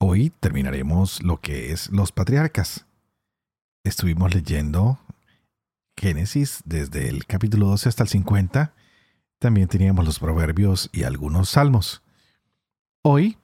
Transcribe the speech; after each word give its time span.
Hoy 0.00 0.30
terminaremos 0.30 1.24
lo 1.24 1.40
que 1.40 1.72
es 1.72 1.90
los 1.90 2.12
patriarcas. 2.12 2.86
Estuvimos 3.82 4.32
leyendo 4.32 5.00
Génesis 5.96 6.62
desde 6.64 7.08
el 7.08 7.26
capítulo 7.26 7.66
12 7.66 7.88
hasta 7.88 8.04
el 8.04 8.08
50. 8.08 8.74
También 9.40 9.66
teníamos 9.66 10.04
los 10.04 10.20
proverbios 10.20 10.88
y 10.92 11.02
algunos 11.02 11.48
salmos. 11.48 12.02
Hoy 13.02 13.38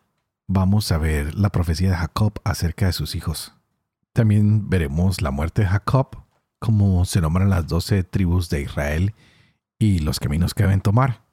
vamos 0.47 0.93
a 0.93 0.99
ver 0.99 1.35
la 1.35 1.51
profecía 1.51 1.91
de 1.91 1.97
Jacob 1.97 2.35
acerca 2.45 2.87
de 2.87 2.93
sus 2.93 3.17
hijos. 3.17 3.53
También 4.13 4.71
veremos 4.71 5.23
la 5.23 5.33
muerte 5.33 5.63
de 5.63 5.69
Jacob, 5.69 6.23
cómo 6.61 7.05
se 7.05 7.21
nombran 7.21 7.51
las 7.51 7.67
doce 7.67 8.05
tribus 8.05 8.49
de 8.49 8.63
Israel 8.63 9.13
y 9.77 9.99
los 9.99 10.21
caminos 10.21 10.55
que 10.55 10.63
deben 10.63 10.83
tomar. 10.83 11.24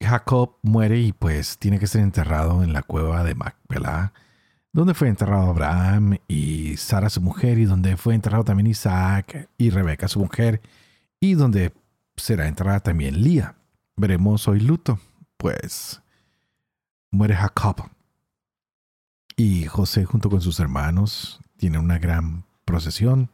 Jacob 0.00 0.56
muere 0.62 1.00
y 1.00 1.12
pues 1.12 1.58
tiene 1.58 1.78
que 1.78 1.86
ser 1.86 2.02
enterrado 2.02 2.62
en 2.62 2.72
la 2.72 2.82
cueva 2.82 3.24
de 3.24 3.34
Macpelá, 3.34 4.12
donde 4.72 4.94
fue 4.94 5.08
enterrado 5.08 5.50
Abraham 5.50 6.18
y 6.28 6.76
Sara 6.76 7.08
su 7.10 7.20
mujer, 7.20 7.58
y 7.58 7.64
donde 7.64 7.96
fue 7.96 8.14
enterrado 8.14 8.44
también 8.44 8.66
Isaac 8.66 9.48
y 9.56 9.70
Rebeca 9.70 10.08
su 10.08 10.20
mujer, 10.20 10.60
y 11.20 11.34
donde 11.34 11.72
será 12.16 12.48
enterrada 12.48 12.80
también 12.80 13.22
Lía. 13.22 13.56
Veremos 13.96 14.48
hoy 14.48 14.60
luto, 14.60 14.98
pues 15.36 16.02
muere 17.10 17.36
Jacob. 17.36 17.88
Y 19.36 19.66
José 19.66 20.04
junto 20.04 20.30
con 20.30 20.40
sus 20.40 20.60
hermanos 20.60 21.40
tienen 21.56 21.80
una 21.80 21.98
gran 21.98 22.44
procesión. 22.64 23.30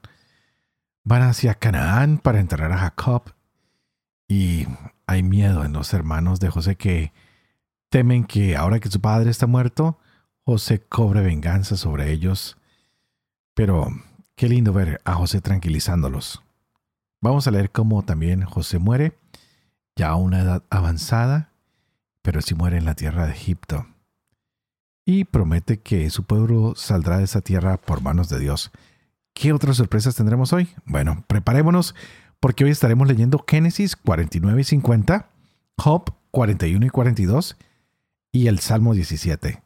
Van 1.04 1.22
hacia 1.22 1.54
Canaán 1.54 2.18
para 2.18 2.40
enterrar 2.40 2.72
a 2.72 2.78
Jacob. 2.78 3.34
Y 4.30 4.68
hay 5.08 5.24
miedo 5.24 5.64
en 5.64 5.72
los 5.72 5.92
hermanos 5.92 6.38
de 6.38 6.50
José 6.50 6.76
que 6.76 7.12
temen 7.88 8.22
que 8.22 8.56
ahora 8.56 8.78
que 8.78 8.88
su 8.88 9.00
padre 9.00 9.28
está 9.28 9.48
muerto, 9.48 9.98
José 10.44 10.80
cobre 10.80 11.20
venganza 11.20 11.76
sobre 11.76 12.12
ellos. 12.12 12.56
Pero 13.54 13.88
qué 14.36 14.48
lindo 14.48 14.72
ver 14.72 15.00
a 15.04 15.14
José 15.14 15.40
tranquilizándolos. 15.40 16.44
Vamos 17.20 17.48
a 17.48 17.50
leer 17.50 17.72
cómo 17.72 18.04
también 18.04 18.44
José 18.44 18.78
muere, 18.78 19.18
ya 19.96 20.10
a 20.10 20.14
una 20.14 20.42
edad 20.42 20.62
avanzada, 20.70 21.50
pero 22.22 22.40
si 22.40 22.54
muere 22.54 22.76
en 22.76 22.84
la 22.84 22.94
tierra 22.94 23.26
de 23.26 23.32
Egipto. 23.32 23.84
Y 25.04 25.24
promete 25.24 25.80
que 25.80 26.08
su 26.08 26.22
pueblo 26.22 26.74
saldrá 26.76 27.18
de 27.18 27.24
esa 27.24 27.40
tierra 27.40 27.78
por 27.78 28.00
manos 28.00 28.28
de 28.28 28.38
Dios. 28.38 28.70
¿Qué 29.34 29.52
otras 29.52 29.78
sorpresas 29.78 30.14
tendremos 30.14 30.52
hoy? 30.52 30.68
Bueno, 30.84 31.24
preparémonos 31.26 31.96
porque 32.40 32.64
hoy 32.64 32.70
estaremos 32.70 33.06
leyendo 33.06 33.44
Génesis 33.46 33.96
49 33.96 34.60
y 34.60 34.64
50, 34.64 35.30
Job 35.78 36.14
41 36.30 36.86
y 36.86 36.88
42 36.88 37.56
y 38.32 38.46
el 38.46 38.58
Salmo 38.60 38.94
17. 38.94 39.62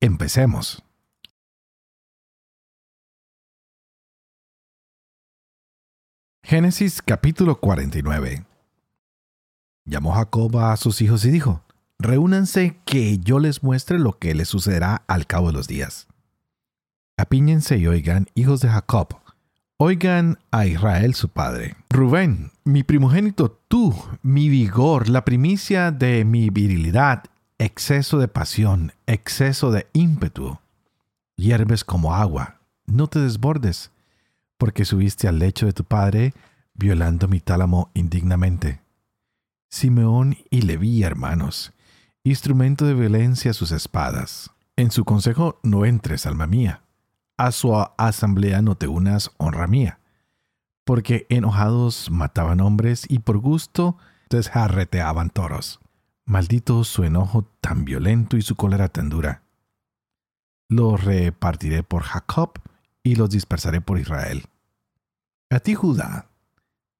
Empecemos. 0.00 0.82
Génesis 6.44 7.02
capítulo 7.02 7.58
49. 7.58 8.44
Llamó 9.86 10.12
Jacob 10.12 10.56
a 10.58 10.76
sus 10.76 11.00
hijos 11.02 11.24
y 11.24 11.30
dijo, 11.30 11.62
Reúnanse 11.98 12.76
que 12.84 13.18
yo 13.18 13.38
les 13.38 13.62
muestre 13.62 13.98
lo 13.98 14.18
que 14.18 14.34
les 14.34 14.48
sucederá 14.48 15.02
al 15.06 15.26
cabo 15.26 15.48
de 15.48 15.54
los 15.54 15.68
días. 15.68 16.06
Apíñense 17.16 17.78
y 17.78 17.86
oigan, 17.86 18.26
hijos 18.34 18.60
de 18.60 18.68
Jacob, 18.68 19.20
Oigan 19.76 20.38
a 20.52 20.66
Israel 20.66 21.14
su 21.14 21.30
padre. 21.30 21.74
Rubén, 21.90 22.52
mi 22.62 22.84
primogénito, 22.84 23.60
tú, 23.66 23.92
mi 24.22 24.48
vigor, 24.48 25.08
la 25.08 25.24
primicia 25.24 25.90
de 25.90 26.24
mi 26.24 26.48
virilidad, 26.48 27.24
exceso 27.58 28.18
de 28.18 28.28
pasión, 28.28 28.92
exceso 29.06 29.72
de 29.72 29.88
ímpetu. 29.92 30.58
Hierves 31.34 31.82
como 31.82 32.14
agua, 32.14 32.60
no 32.86 33.08
te 33.08 33.18
desbordes, 33.18 33.90
porque 34.58 34.84
subiste 34.84 35.26
al 35.26 35.40
lecho 35.40 35.66
de 35.66 35.72
tu 35.72 35.82
padre, 35.82 36.34
violando 36.74 37.26
mi 37.26 37.40
tálamo 37.40 37.90
indignamente. 37.94 38.80
Simeón 39.70 40.36
y 40.50 40.62
Leví, 40.62 41.02
hermanos, 41.02 41.72
instrumento 42.22 42.86
de 42.86 42.94
violencia 42.94 43.52
sus 43.52 43.72
espadas. 43.72 44.52
En 44.76 44.92
su 44.92 45.04
consejo 45.04 45.58
no 45.64 45.84
entres, 45.84 46.26
alma 46.26 46.46
mía 46.46 46.83
a 47.36 47.52
su 47.52 47.74
asamblea 47.96 48.62
no 48.62 48.76
te 48.76 48.86
unas, 48.86 49.30
honra 49.38 49.66
mía. 49.66 50.00
Porque 50.84 51.26
enojados 51.30 52.10
mataban 52.10 52.60
hombres 52.60 53.06
y 53.08 53.20
por 53.20 53.38
gusto 53.38 53.96
desjarreteaban 54.30 55.30
toros. 55.30 55.80
Maldito 56.26 56.84
su 56.84 57.04
enojo 57.04 57.44
tan 57.60 57.84
violento 57.84 58.36
y 58.36 58.42
su 58.42 58.56
cólera 58.56 58.88
tan 58.88 59.08
dura. 59.08 59.42
Los 60.68 61.04
repartiré 61.04 61.82
por 61.82 62.02
Jacob 62.02 62.52
y 63.02 63.16
los 63.16 63.30
dispersaré 63.30 63.80
por 63.80 63.98
Israel. 63.98 64.44
A 65.50 65.60
ti, 65.60 65.74
Judá, 65.74 66.28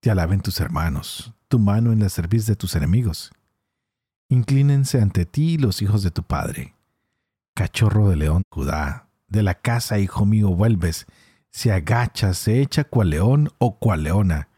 te 0.00 0.10
alaben 0.10 0.40
tus 0.40 0.60
hermanos, 0.60 1.32
tu 1.48 1.58
mano 1.58 1.92
en 1.92 2.00
la 2.00 2.10
cerviz 2.10 2.46
de 2.46 2.56
tus 2.56 2.76
enemigos. 2.76 3.32
Inclínense 4.28 5.00
ante 5.00 5.24
ti 5.24 5.56
los 5.58 5.80
hijos 5.80 6.02
de 6.02 6.10
tu 6.10 6.22
padre. 6.22 6.74
Cachorro 7.54 8.08
de 8.08 8.16
león, 8.16 8.42
Judá, 8.50 9.08
de 9.28 9.42
la 9.42 9.54
casa, 9.54 9.98
hijo 9.98 10.26
mío, 10.26 10.50
vuelves, 10.50 11.06
se 11.50 11.72
agacha, 11.72 12.34
se 12.34 12.60
echa 12.60 12.84
cual 12.84 13.10
león 13.10 13.50
o 13.58 13.78
cual 13.78 14.04
leona. 14.04 14.48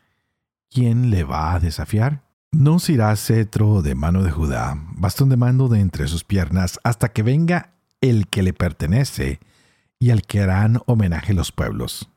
¿Quién 0.70 1.10
le 1.10 1.24
va 1.24 1.54
a 1.54 1.60
desafiar? 1.60 2.22
No 2.52 2.78
se 2.78 2.94
irá 2.94 3.14
cetro 3.16 3.82
de 3.82 3.94
mano 3.94 4.22
de 4.22 4.30
Judá, 4.30 4.74
bastón 4.92 5.28
de 5.28 5.36
mando 5.36 5.68
de 5.68 5.80
entre 5.80 6.08
sus 6.08 6.24
piernas, 6.24 6.80
hasta 6.84 7.10
que 7.10 7.22
venga 7.22 7.74
el 8.00 8.28
que 8.28 8.42
le 8.42 8.52
pertenece 8.52 9.40
y 9.98 10.10
al 10.10 10.22
que 10.22 10.40
harán 10.40 10.80
homenaje 10.86 11.34
los 11.34 11.52
pueblos. 11.52 12.08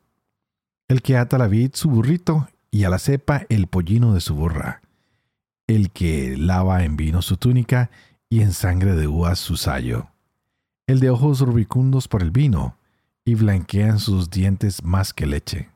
El 0.88 1.02
que 1.02 1.16
ata 1.16 1.38
la 1.38 1.46
vid 1.46 1.72
su 1.74 1.90
burrito 1.90 2.48
y 2.70 2.84
a 2.84 2.90
la 2.90 2.98
cepa 2.98 3.46
el 3.48 3.66
pollino 3.66 4.14
de 4.14 4.20
su 4.20 4.34
burra. 4.34 4.82
El 5.66 5.90
que 5.90 6.36
lava 6.36 6.84
en 6.84 6.96
vino 6.96 7.22
su 7.22 7.36
túnica 7.36 7.90
y 8.28 8.40
en 8.42 8.52
sangre 8.52 8.94
de 8.94 9.06
uvas 9.06 9.38
su 9.38 9.56
sayo 9.56 10.10
el 10.90 10.98
de 10.98 11.10
ojos 11.10 11.40
rubicundos 11.40 12.08
por 12.08 12.22
el 12.22 12.32
vino, 12.32 12.76
y 13.24 13.36
blanquean 13.36 14.00
sus 14.00 14.28
dientes 14.28 14.82
más 14.82 15.14
que 15.14 15.26
leche. 15.26 15.70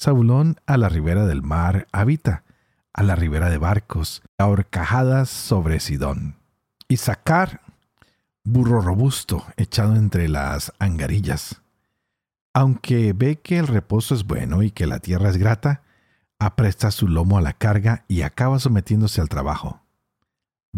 Zabulón 0.00 0.56
a 0.66 0.76
la 0.76 0.88
ribera 0.88 1.26
del 1.26 1.42
mar 1.42 1.88
habita, 1.90 2.44
a 2.92 3.02
la 3.02 3.16
ribera 3.16 3.50
de 3.50 3.58
barcos, 3.58 4.22
a 4.38 4.46
horcajadas 4.46 5.28
sobre 5.28 5.80
Sidón. 5.80 6.36
Y 6.88 6.98
sacar, 6.98 7.62
burro 8.44 8.80
robusto, 8.80 9.44
echado 9.56 9.96
entre 9.96 10.28
las 10.28 10.72
angarillas. 10.78 11.62
Aunque 12.54 13.12
ve 13.12 13.40
que 13.40 13.58
el 13.58 13.66
reposo 13.66 14.14
es 14.14 14.24
bueno 14.24 14.62
y 14.62 14.70
que 14.70 14.86
la 14.86 15.00
tierra 15.00 15.30
es 15.30 15.36
grata, 15.36 15.82
apresta 16.38 16.90
su 16.90 17.08
lomo 17.08 17.38
a 17.38 17.42
la 17.42 17.54
carga 17.54 18.04
y 18.06 18.22
acaba 18.22 18.60
sometiéndose 18.60 19.20
al 19.20 19.28
trabajo. 19.28 19.80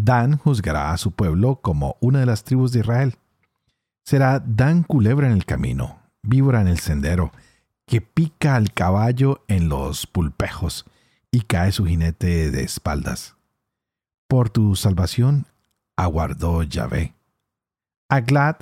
Dan 0.01 0.37
juzgará 0.37 0.93
a 0.93 0.97
su 0.97 1.11
pueblo 1.11 1.57
como 1.61 1.97
una 2.01 2.21
de 2.21 2.27
las 2.27 2.45
tribus 2.45 2.71
de 2.71 2.81
Israel. 2.81 3.17
Será 4.05 4.39
Dan 4.39 4.85
culebra 4.85 5.27
en 5.27 5.33
el 5.33 5.45
camino, 5.45 5.99
víbora 6.23 6.61
en 6.61 6.69
el 6.69 6.79
sendero, 6.79 7.33
que 7.85 8.01
pica 8.01 8.55
al 8.55 8.73
caballo 8.73 9.45
en 9.49 9.69
los 9.69 10.07
pulpejos 10.07 10.85
y 11.33 11.41
cae 11.43 11.73
su 11.73 11.85
jinete 11.85 12.53
de 12.53 12.63
espaldas. 12.63 13.35
Por 14.29 14.51
tu 14.51 14.77
salvación 14.77 15.47
aguardó 15.97 16.63
Yahvé. 16.63 17.15
A 18.09 18.21
Glad, 18.21 18.57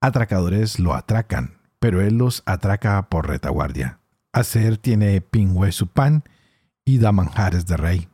atracadores 0.00 0.78
lo 0.80 0.94
atracan, 0.94 1.58
pero 1.78 2.00
él 2.00 2.16
los 2.16 2.42
atraca 2.46 3.10
por 3.10 3.28
retaguardia. 3.28 4.00
Aser 4.32 4.78
tiene 4.78 5.20
pingüe 5.20 5.72
su 5.72 5.88
pan 5.88 6.24
y 6.86 6.98
da 6.98 7.12
manjares 7.12 7.66
de 7.66 7.76
rey. 7.76 8.09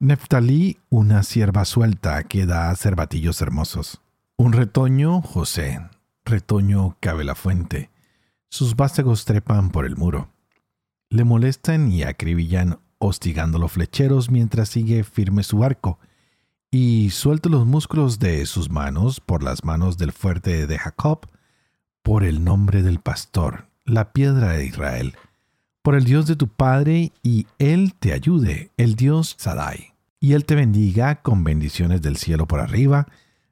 Neftalí, 0.00 0.78
una 0.90 1.24
sierva 1.24 1.64
suelta 1.64 2.22
que 2.22 2.46
da 2.46 2.72
cervatillos 2.76 3.42
hermosos. 3.42 4.00
Un 4.36 4.52
retoño, 4.52 5.22
José. 5.22 5.80
Retoño 6.24 6.96
cabe 7.00 7.24
la 7.24 7.34
fuente. 7.34 7.90
Sus 8.48 8.76
vástagos 8.76 9.24
trepan 9.24 9.70
por 9.70 9.84
el 9.84 9.96
muro. 9.96 10.30
Le 11.10 11.24
molestan 11.24 11.90
y 11.90 12.04
acribillan 12.04 12.78
hostigando 12.98 13.58
los 13.58 13.72
flecheros 13.72 14.30
mientras 14.30 14.68
sigue 14.68 15.02
firme 15.02 15.42
su 15.42 15.64
arco, 15.64 15.98
y 16.70 17.10
suelto 17.10 17.48
los 17.48 17.66
músculos 17.66 18.20
de 18.20 18.46
sus 18.46 18.70
manos 18.70 19.18
por 19.18 19.42
las 19.42 19.64
manos 19.64 19.98
del 19.98 20.12
fuerte 20.12 20.68
de 20.68 20.78
Jacob, 20.78 21.26
por 22.04 22.22
el 22.22 22.44
nombre 22.44 22.84
del 22.84 23.00
pastor, 23.00 23.66
la 23.84 24.12
piedra 24.12 24.52
de 24.52 24.64
Israel, 24.64 25.16
por 25.82 25.94
el 25.94 26.04
Dios 26.04 26.26
de 26.26 26.36
tu 26.36 26.48
Padre, 26.48 27.12
y 27.22 27.46
Él 27.58 27.94
te 27.98 28.12
ayude, 28.12 28.70
el 28.76 28.94
Dios 28.94 29.36
Sadai. 29.38 29.94
Y 30.20 30.32
Él 30.32 30.44
te 30.44 30.54
bendiga 30.54 31.22
con 31.22 31.44
bendiciones 31.44 32.02
del 32.02 32.16
cielo 32.16 32.46
por 32.46 32.60
arriba, 32.60 33.06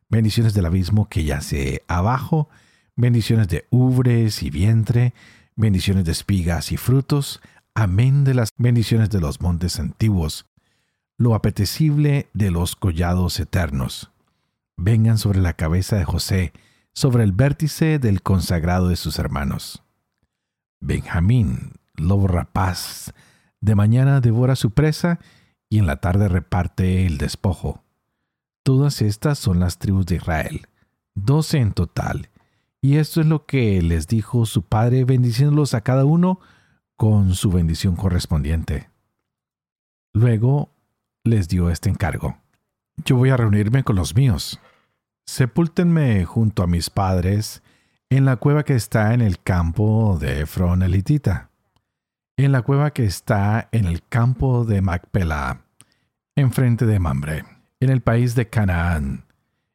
bendiciones 0.08 0.54
del 0.54 0.66
abismo 0.66 1.08
que 1.08 1.24
yace 1.24 1.82
abajo, 1.88 2.48
bendiciones 2.96 3.48
de 3.48 3.66
ubres 3.70 4.42
y 4.42 4.50
vientre, 4.50 5.14
bendiciones 5.54 6.04
de 6.04 6.12
espigas 6.12 6.72
y 6.72 6.76
frutos, 6.76 7.40
amén 7.74 8.24
de 8.24 8.34
las 8.34 8.50
bendiciones 8.56 9.10
de 9.10 9.20
los 9.20 9.40
montes 9.40 9.78
antiguos, 9.78 10.46
lo 11.18 11.34
apetecible 11.34 12.28
de 12.34 12.50
los 12.50 12.76
collados 12.76 13.38
eternos. 13.40 14.10
Vengan 14.76 15.18
sobre 15.18 15.40
la 15.40 15.54
cabeza 15.54 15.96
de 15.96 16.04
José, 16.04 16.52
sobre 16.92 17.24
el 17.24 17.32
vértice 17.32 17.98
del 17.98 18.22
consagrado 18.22 18.88
de 18.88 18.96
sus 18.96 19.18
hermanos. 19.18 19.82
Benjamín, 20.80 21.72
lobo 21.98 22.26
rapaz, 22.26 23.12
de 23.60 23.74
mañana 23.74 24.20
devora 24.20 24.56
su 24.56 24.70
presa 24.70 25.18
y 25.68 25.78
en 25.78 25.86
la 25.86 25.96
tarde 25.96 26.28
reparte 26.28 27.06
el 27.06 27.18
despojo. 27.18 27.82
Todas 28.62 29.02
estas 29.02 29.38
son 29.38 29.60
las 29.60 29.78
tribus 29.78 30.06
de 30.06 30.16
Israel, 30.16 30.66
doce 31.14 31.58
en 31.58 31.72
total, 31.72 32.30
y 32.80 32.96
esto 32.96 33.20
es 33.20 33.26
lo 33.26 33.46
que 33.46 33.82
les 33.82 34.06
dijo 34.06 34.46
su 34.46 34.62
padre 34.62 35.04
bendiciéndolos 35.04 35.74
a 35.74 35.80
cada 35.80 36.04
uno 36.04 36.40
con 36.96 37.34
su 37.34 37.50
bendición 37.50 37.96
correspondiente. 37.96 38.90
Luego 40.12 40.70
les 41.24 41.48
dio 41.48 41.70
este 41.70 41.90
encargo. 41.90 42.38
Yo 43.04 43.16
voy 43.16 43.30
a 43.30 43.36
reunirme 43.36 43.84
con 43.84 43.96
los 43.96 44.14
míos. 44.14 44.60
Sepúltenme 45.26 46.24
junto 46.24 46.62
a 46.62 46.66
mis 46.66 46.88
padres 46.88 47.62
en 48.08 48.24
la 48.24 48.36
cueva 48.36 48.64
que 48.64 48.74
está 48.74 49.12
en 49.12 49.20
el 49.20 49.40
campo 49.42 50.16
de 50.20 50.42
Efron 50.42 50.82
elitita, 50.82 51.50
en 52.44 52.52
la 52.52 52.62
cueva 52.62 52.92
que 52.92 53.04
está 53.04 53.68
en 53.72 53.86
el 53.86 54.02
campo 54.06 54.64
de 54.64 54.82
Macpela, 54.82 55.62
enfrente 56.34 56.84
de 56.84 56.98
Mambre, 56.98 57.44
en 57.80 57.88
el 57.88 58.02
país 58.02 58.34
de 58.34 58.50
Canaán, 58.50 59.24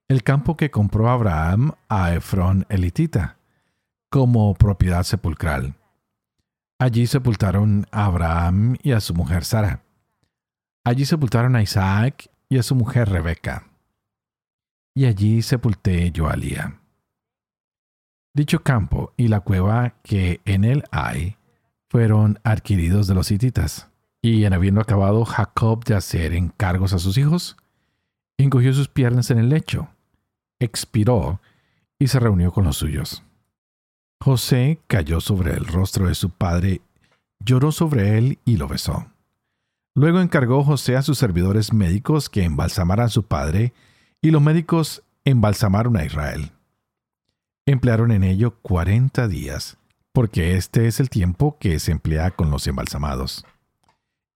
el 0.08 0.22
campo 0.24 0.58
que 0.58 0.70
compró 0.70 1.10
Abraham 1.10 1.72
a 1.90 2.14
Efron 2.14 2.68
elitita, 2.70 3.38
como 4.12 4.54
propiedad 4.54 5.04
sepulcral. 5.04 5.76
Allí 6.78 7.08
sepultaron 7.08 7.88
a 7.92 8.06
Abraham 8.06 8.78
y 8.84 8.92
a 8.92 9.00
su 9.00 9.16
mujer 9.16 9.44
Sara. 9.44 9.84
Allí 10.84 11.06
sepultaron 11.06 11.56
a 11.56 11.62
Isaac 11.62 12.30
y 12.50 12.58
a 12.60 12.64
su 12.64 12.76
mujer 12.76 13.10
Rebeca. 13.10 13.68
Y 14.94 15.06
allí 15.06 15.42
sepulté 15.42 16.12
yo 16.12 16.28
a 16.28 16.36
Lía. 16.36 16.80
Dicho 18.34 18.62
campo 18.62 19.14
y 19.18 19.30
la 19.30 19.40
cueva 19.40 19.96
que 20.04 20.42
en 20.46 20.64
él 20.64 20.84
hay 20.92 21.38
fueron 21.92 22.40
adquiridos 22.46 23.08
de 23.08 23.16
los 23.16 23.32
hititas. 23.32 23.90
Y 24.22 24.46
en 24.46 24.54
habiendo 24.54 24.80
acabado 24.80 25.26
Jacob 25.26 25.84
de 25.84 25.96
hacer 25.96 26.34
encargos 26.34 26.94
a 26.94 27.00
sus 27.00 27.18
hijos, 27.18 27.58
encogió 28.38 28.74
sus 28.74 28.88
piernas 28.88 29.30
en 29.30 29.40
el 29.40 29.50
lecho, 29.50 29.90
expiró 30.58 31.42
y 32.00 32.08
se 32.08 32.20
reunió 32.22 32.54
con 32.54 32.64
los 32.64 32.78
suyos. 32.78 33.24
José 34.24 34.80
cayó 34.88 35.20
sobre 35.20 35.52
el 35.52 35.66
rostro 35.66 36.08
de 36.08 36.16
su 36.16 36.30
padre, 36.30 36.80
lloró 37.44 37.74
sobre 37.74 38.18
él 38.18 38.40
y 38.46 38.56
lo 38.56 38.70
besó. 38.70 39.08
Luego 39.94 40.22
encargó 40.22 40.64
José 40.64 40.96
a 40.96 41.02
sus 41.02 41.18
servidores 41.18 41.74
médicos 41.74 42.30
que 42.30 42.46
embalsamaran 42.46 43.08
a 43.08 43.10
su 43.10 43.24
padre, 43.24 43.74
y 44.22 44.32
los 44.32 44.42
médicos 44.42 45.04
embalsamaron 45.26 45.98
a 45.98 46.06
Israel. 46.06 46.52
Emplearon 47.66 48.12
en 48.12 48.24
ello 48.24 48.56
cuarenta 48.62 49.28
días, 49.28 49.78
porque 50.14 50.56
este 50.56 50.88
es 50.88 51.00
el 51.00 51.10
tiempo 51.10 51.58
que 51.60 51.80
se 51.80 51.92
emplea 51.92 52.32
con 52.32 52.52
los 52.52 52.68
embalsamados. 52.68 53.46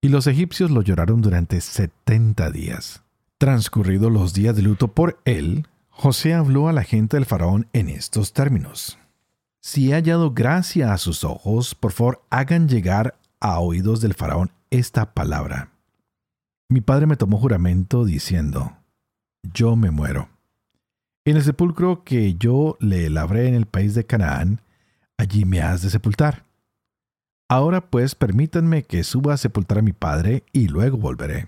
Y 0.01 0.09
los 0.09 0.27
egipcios 0.27 0.71
lo 0.71 0.81
lloraron 0.81 1.21
durante 1.21 1.59
setenta 1.61 2.51
días. 2.51 3.03
Transcurridos 3.37 4.11
los 4.11 4.33
días 4.33 4.55
de 4.55 4.61
luto 4.61 4.89
por 4.89 5.19
él, 5.25 5.67
José 5.89 6.33
habló 6.33 6.67
a 6.67 6.73
la 6.73 6.83
gente 6.83 7.17
del 7.17 7.25
faraón 7.25 7.67
en 7.73 7.89
estos 7.89 8.33
términos. 8.33 8.97
Si 9.61 9.91
he 9.91 9.93
hallado 9.95 10.31
gracia 10.31 10.93
a 10.93 10.97
sus 10.97 11.23
ojos, 11.23 11.73
por 11.73 11.91
favor 11.91 12.21
hagan 12.29 12.69
llegar 12.69 13.17
a 13.39 13.59
oídos 13.59 14.01
del 14.01 14.13
faraón 14.13 14.51
esta 14.69 15.13
palabra. 15.13 15.71
Mi 16.69 16.81
padre 16.81 17.07
me 17.07 17.15
tomó 17.15 17.37
juramento 17.37 18.05
diciendo, 18.05 18.77
yo 19.53 19.75
me 19.75 19.91
muero. 19.91 20.29
En 21.25 21.37
el 21.37 21.43
sepulcro 21.43 22.03
que 22.03 22.35
yo 22.35 22.77
le 22.79 23.09
labré 23.09 23.47
en 23.47 23.55
el 23.55 23.65
país 23.65 23.95
de 23.95 24.05
Canaán, 24.05 24.61
allí 25.17 25.45
me 25.45 25.61
has 25.61 25.81
de 25.81 25.89
sepultar. 25.89 26.45
Ahora 27.47 27.89
pues 27.89 28.15
permítanme 28.15 28.83
que 28.83 29.03
suba 29.03 29.33
a 29.33 29.37
sepultar 29.37 29.79
a 29.79 29.83
mi 29.83 29.93
padre 29.93 30.43
y 30.51 30.67
luego 30.67 30.97
volveré. 30.97 31.47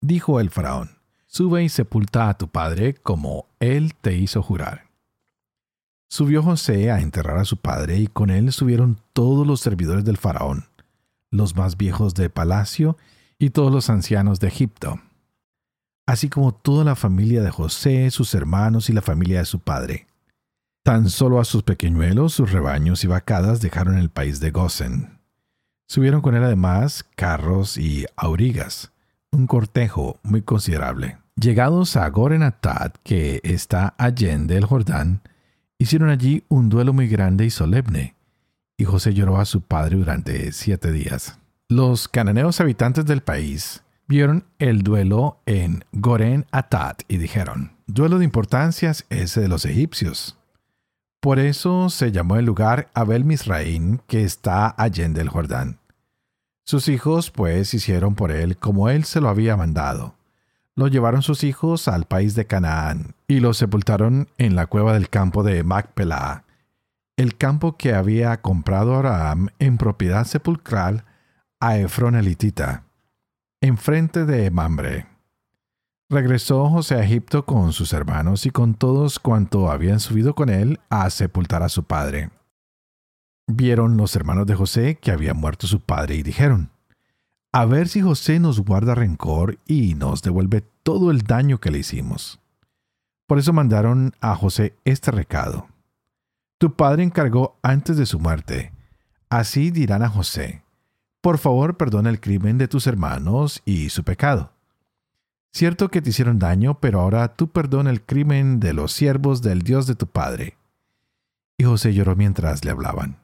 Dijo 0.00 0.40
el 0.40 0.50
faraón, 0.50 0.98
sube 1.26 1.64
y 1.64 1.68
sepulta 1.68 2.28
a 2.28 2.38
tu 2.38 2.48
padre 2.48 2.94
como 2.94 3.46
él 3.58 3.94
te 4.00 4.16
hizo 4.16 4.42
jurar. 4.42 4.86
Subió 6.08 6.42
José 6.42 6.92
a 6.92 7.00
enterrar 7.00 7.38
a 7.38 7.44
su 7.44 7.56
padre 7.56 7.98
y 7.98 8.06
con 8.06 8.30
él 8.30 8.52
subieron 8.52 9.00
todos 9.12 9.44
los 9.46 9.60
servidores 9.60 10.04
del 10.04 10.18
faraón, 10.18 10.66
los 11.32 11.56
más 11.56 11.76
viejos 11.76 12.14
de 12.14 12.30
palacio 12.30 12.96
y 13.38 13.50
todos 13.50 13.72
los 13.72 13.90
ancianos 13.90 14.38
de 14.38 14.48
Egipto, 14.48 15.00
así 16.06 16.28
como 16.28 16.54
toda 16.54 16.84
la 16.84 16.94
familia 16.94 17.42
de 17.42 17.50
José, 17.50 18.10
sus 18.12 18.34
hermanos 18.34 18.88
y 18.88 18.92
la 18.92 19.02
familia 19.02 19.40
de 19.40 19.46
su 19.46 19.58
padre. 19.58 20.06
Tan 20.86 21.10
solo 21.10 21.40
a 21.40 21.44
sus 21.44 21.64
pequeñuelos, 21.64 22.32
sus 22.32 22.52
rebaños 22.52 23.02
y 23.02 23.08
vacadas 23.08 23.60
dejaron 23.60 23.98
el 23.98 24.08
país 24.08 24.38
de 24.38 24.52
Gosen. 24.52 25.18
Subieron 25.88 26.20
con 26.20 26.36
él 26.36 26.44
además 26.44 27.04
carros 27.16 27.76
y 27.76 28.06
aurigas, 28.14 28.92
un 29.32 29.48
cortejo 29.48 30.20
muy 30.22 30.42
considerable. 30.42 31.18
Llegados 31.34 31.96
a 31.96 32.08
Gorenatat, 32.08 32.98
que 33.02 33.40
está 33.42 33.94
allende 33.98 34.56
el 34.56 34.64
Jordán, 34.64 35.22
Hicieron 35.76 36.08
allí 36.08 36.44
un 36.48 36.68
duelo 36.68 36.92
muy 36.92 37.08
grande 37.08 37.44
y 37.44 37.50
solemne, 37.50 38.14
y 38.78 38.84
José 38.84 39.12
lloró 39.12 39.38
a 39.38 39.44
su 39.44 39.62
padre 39.62 39.96
durante 39.96 40.52
siete 40.52 40.92
días. 40.92 41.38
Los 41.68 42.06
cananeos 42.06 42.60
habitantes 42.60 43.06
del 43.06 43.22
país 43.22 43.82
vieron 44.06 44.44
el 44.60 44.82
duelo 44.82 45.40
en 45.46 45.84
Goren 45.90 46.46
Atat 46.52 47.02
y 47.08 47.16
dijeron, 47.18 47.72
duelo 47.88 48.18
de 48.18 48.24
importancias 48.24 49.04
ese 49.10 49.40
de 49.40 49.48
los 49.48 49.66
egipcios. 49.66 50.38
Por 51.20 51.38
eso 51.38 51.90
se 51.90 52.12
llamó 52.12 52.36
el 52.36 52.44
lugar 52.44 52.88
Abel 52.94 53.24
Misraín, 53.24 54.00
que 54.06 54.22
está 54.22 54.68
allende 54.68 55.20
el 55.20 55.28
Jordán. 55.28 55.78
Sus 56.64 56.88
hijos, 56.88 57.30
pues, 57.30 57.74
hicieron 57.74 58.14
por 58.14 58.32
él 58.32 58.56
como 58.56 58.88
él 58.88 59.04
se 59.04 59.20
lo 59.20 59.28
había 59.28 59.56
mandado 59.56 60.16
lo 60.76 60.88
llevaron 60.88 61.22
sus 61.22 61.42
hijos 61.42 61.88
al 61.88 62.04
país 62.04 62.34
de 62.34 62.46
Canaán 62.46 63.14
y 63.26 63.40
lo 63.40 63.54
sepultaron 63.54 64.28
en 64.36 64.54
la 64.54 64.66
cueva 64.66 64.92
del 64.92 65.08
campo 65.08 65.42
de 65.42 65.64
Macpela, 65.64 66.44
el 67.16 67.36
campo 67.36 67.78
que 67.78 67.94
había 67.94 68.42
comprado 68.42 68.94
Abraham 68.94 69.48
en 69.58 69.78
propiedad 69.78 70.26
sepulcral 70.26 71.04
a 71.60 71.78
Efron 71.78 72.14
elitita, 72.14 72.84
enfrente 73.62 74.26
de 74.26 74.50
Mambre. 74.50 75.06
Regresó 76.08 76.68
José 76.68 76.94
a 76.94 77.02
Egipto 77.02 77.44
con 77.46 77.72
sus 77.72 77.92
hermanos 77.92 78.46
y 78.46 78.50
con 78.50 78.74
todos 78.74 79.18
cuanto 79.18 79.72
habían 79.72 79.98
subido 79.98 80.36
con 80.36 80.50
él 80.50 80.78
a 80.88 81.10
sepultar 81.10 81.64
a 81.64 81.68
su 81.68 81.82
padre. 81.82 82.30
Vieron 83.48 83.96
los 83.96 84.14
hermanos 84.14 84.46
de 84.46 84.54
José 84.54 84.98
que 85.00 85.10
había 85.10 85.34
muerto 85.34 85.66
su 85.66 85.80
padre 85.80 86.14
y 86.14 86.22
dijeron, 86.22 86.70
a 87.50 87.64
ver 87.64 87.88
si 87.88 88.02
José 88.02 88.38
nos 88.38 88.60
guarda 88.60 88.94
rencor 88.94 89.58
y 89.66 89.94
nos 89.94 90.22
devuelve 90.22 90.62
todo 90.84 91.10
el 91.10 91.22
daño 91.22 91.58
que 91.58 91.72
le 91.72 91.78
hicimos. 91.78 92.38
Por 93.26 93.40
eso 93.40 93.52
mandaron 93.52 94.12
a 94.20 94.36
José 94.36 94.76
este 94.84 95.10
recado. 95.10 95.66
Tu 96.58 96.72
padre 96.76 97.02
encargó 97.02 97.58
antes 97.62 97.96
de 97.96 98.06
su 98.06 98.20
muerte. 98.20 98.72
Así 99.28 99.72
dirán 99.72 100.04
a 100.04 100.08
José, 100.08 100.62
por 101.20 101.38
favor 101.38 101.76
perdona 101.76 102.10
el 102.10 102.20
crimen 102.20 102.58
de 102.58 102.68
tus 102.68 102.86
hermanos 102.86 103.60
y 103.64 103.88
su 103.88 104.04
pecado. 104.04 104.55
Cierto 105.56 105.88
que 105.88 106.02
te 106.02 106.10
hicieron 106.10 106.38
daño, 106.38 106.80
pero 106.80 107.00
ahora 107.00 107.34
tú 107.34 107.48
perdona 107.48 107.88
el 107.88 108.02
crimen 108.02 108.60
de 108.60 108.74
los 108.74 108.92
siervos 108.92 109.40
del 109.40 109.62
Dios 109.62 109.86
de 109.86 109.94
tu 109.94 110.06
padre. 110.06 110.58
Y 111.56 111.64
José 111.64 111.94
lloró 111.94 112.14
mientras 112.14 112.62
le 112.62 112.72
hablaban. 112.72 113.16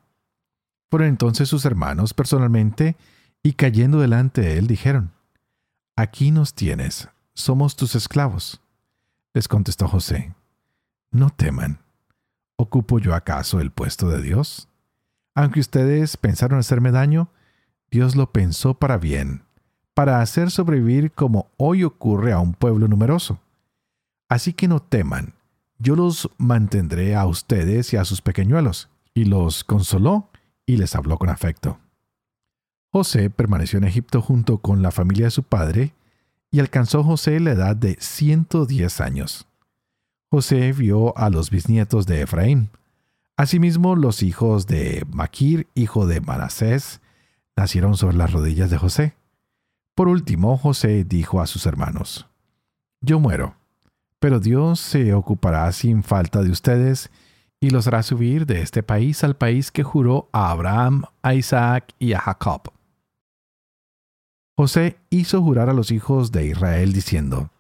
Por 0.88 1.02
entonces 1.02 1.50
sus 1.50 1.66
hermanos 1.66 2.14
personalmente 2.14 2.96
y 3.42 3.52
cayendo 3.52 4.00
delante 4.00 4.40
de 4.40 4.56
él 4.56 4.66
dijeron, 4.66 5.12
Aquí 5.94 6.30
nos 6.30 6.54
tienes, 6.54 7.10
somos 7.34 7.76
tus 7.76 7.94
esclavos. 7.96 8.62
Les 9.34 9.46
contestó 9.46 9.86
José, 9.86 10.34
No 11.10 11.28
teman, 11.28 11.80
¿ocupo 12.56 12.98
yo 12.98 13.14
acaso 13.14 13.60
el 13.60 13.72
puesto 13.72 14.08
de 14.08 14.22
Dios? 14.22 14.68
Aunque 15.34 15.60
ustedes 15.60 16.16
pensaron 16.16 16.58
hacerme 16.58 16.92
daño, 16.92 17.28
Dios 17.90 18.16
lo 18.16 18.32
pensó 18.32 18.72
para 18.72 18.96
bien, 18.96 19.42
para 19.94 20.20
hacer 20.20 20.50
sobrevivir 20.50 21.12
como 21.12 21.50
hoy 21.56 21.84
ocurre 21.84 22.32
a 22.32 22.38
un 22.38 22.54
pueblo 22.54 22.88
numeroso. 22.88 23.38
Así 24.28 24.52
que 24.52 24.68
no 24.68 24.80
teman, 24.80 25.34
yo 25.78 25.96
los 25.96 26.30
mantendré 26.38 27.16
a 27.16 27.26
ustedes 27.26 27.92
y 27.92 27.96
a 27.96 28.04
sus 28.04 28.22
pequeñuelos. 28.22 28.88
Y 29.14 29.24
los 29.24 29.64
consoló 29.64 30.28
y 30.64 30.76
les 30.76 30.94
habló 30.94 31.18
con 31.18 31.28
afecto. 31.28 31.78
José 32.92 33.30
permaneció 33.30 33.78
en 33.78 33.84
Egipto 33.84 34.22
junto 34.22 34.58
con 34.58 34.80
la 34.80 34.90
familia 34.90 35.26
de 35.26 35.32
su 35.32 35.42
padre 35.42 35.92
y 36.52 36.60
alcanzó 36.60 37.02
José 37.02 37.40
la 37.40 37.52
edad 37.52 37.74
de 37.74 37.96
110 37.98 39.00
años. 39.00 39.46
José 40.30 40.72
vio 40.72 41.16
a 41.18 41.30
los 41.30 41.50
bisnietos 41.50 42.06
de 42.06 42.22
Efraín. 42.22 42.70
Asimismo, 43.36 43.96
los 43.96 44.22
hijos 44.22 44.66
de 44.66 45.04
Maquir, 45.10 45.66
hijo 45.74 46.06
de 46.06 46.20
Manasés, 46.20 47.00
nacieron 47.56 47.96
sobre 47.96 48.16
las 48.16 48.32
rodillas 48.32 48.70
de 48.70 48.78
José. 48.78 49.14
Por 49.94 50.08
último, 50.08 50.56
José 50.56 51.04
dijo 51.04 51.40
a 51.40 51.46
sus 51.46 51.66
hermanos, 51.66 52.26
Yo 53.00 53.20
muero, 53.20 53.56
pero 54.18 54.40
Dios 54.40 54.80
se 54.80 55.12
ocupará 55.12 55.70
sin 55.72 56.02
falta 56.02 56.42
de 56.42 56.50
ustedes 56.50 57.10
y 57.60 57.70
los 57.70 57.86
hará 57.86 58.02
subir 58.02 58.46
de 58.46 58.62
este 58.62 58.82
país 58.82 59.22
al 59.22 59.36
país 59.36 59.70
que 59.70 59.82
juró 59.82 60.28
a 60.32 60.50
Abraham, 60.50 61.04
a 61.22 61.34
Isaac 61.34 61.94
y 61.98 62.12
a 62.12 62.20
Jacob. 62.20 62.72
José 64.56 64.98
hizo 65.10 65.42
jurar 65.42 65.68
a 65.68 65.72
los 65.72 65.90
hijos 65.90 66.32
de 66.32 66.46
Israel 66.46 66.92
diciendo, 66.92 67.50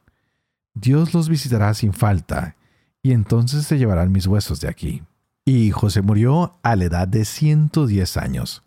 Dios 0.74 1.14
los 1.14 1.28
visitará 1.28 1.74
sin 1.74 1.92
falta, 1.92 2.56
y 3.02 3.12
entonces 3.12 3.66
se 3.66 3.78
llevarán 3.78 4.12
mis 4.12 4.26
huesos 4.26 4.60
de 4.60 4.68
aquí. 4.68 5.02
Y 5.44 5.70
José 5.70 6.02
murió 6.02 6.58
a 6.62 6.76
la 6.76 6.84
edad 6.84 7.08
de 7.08 7.24
110 7.24 8.16
años. 8.16 8.62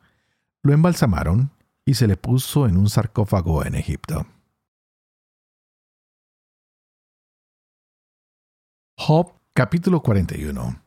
Lo 0.61 0.73
embalsamaron 0.73 1.51
y 1.85 1.93
se 1.93 2.07
le 2.07 2.17
puso 2.17 2.67
en 2.67 2.77
un 2.77 2.89
sarcófago 2.89 3.63
en 3.63 3.75
Egipto. 3.75 4.25
Job 8.97 9.33
capítulo 9.53 10.01
41 10.01 10.81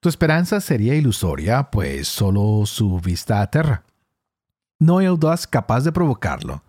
Tu 0.00 0.08
esperanza 0.08 0.60
sería 0.60 0.94
ilusoria, 0.94 1.70
pues 1.70 2.08
solo 2.08 2.64
su 2.64 2.98
vista 2.98 3.42
aterra. 3.42 3.84
No 4.78 4.98
hay 4.98 5.06
audaz 5.06 5.46
capaz 5.46 5.82
de 5.82 5.92
provocarlo. 5.92 6.62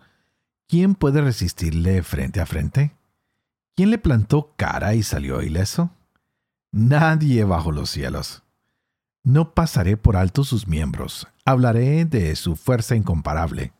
¿Quién 0.68 0.94
puede 0.94 1.22
resistirle 1.22 2.02
frente 2.02 2.40
a 2.40 2.46
frente? 2.46 2.92
¿Quién 3.76 3.90
le 3.90 3.98
plantó 3.98 4.52
cara 4.56 4.94
y 4.94 5.02
salió 5.02 5.42
ileso? 5.42 5.90
Nadie 6.72 7.44
bajo 7.44 7.72
los 7.72 7.90
cielos. 7.90 8.42
No 9.22 9.54
pasaré 9.54 9.96
por 9.96 10.16
alto 10.16 10.44
sus 10.44 10.66
miembros, 10.66 11.28
hablaré 11.44 12.04
de 12.04 12.36
su 12.36 12.56
fuerza 12.56 12.96
incomparable. 12.96 13.72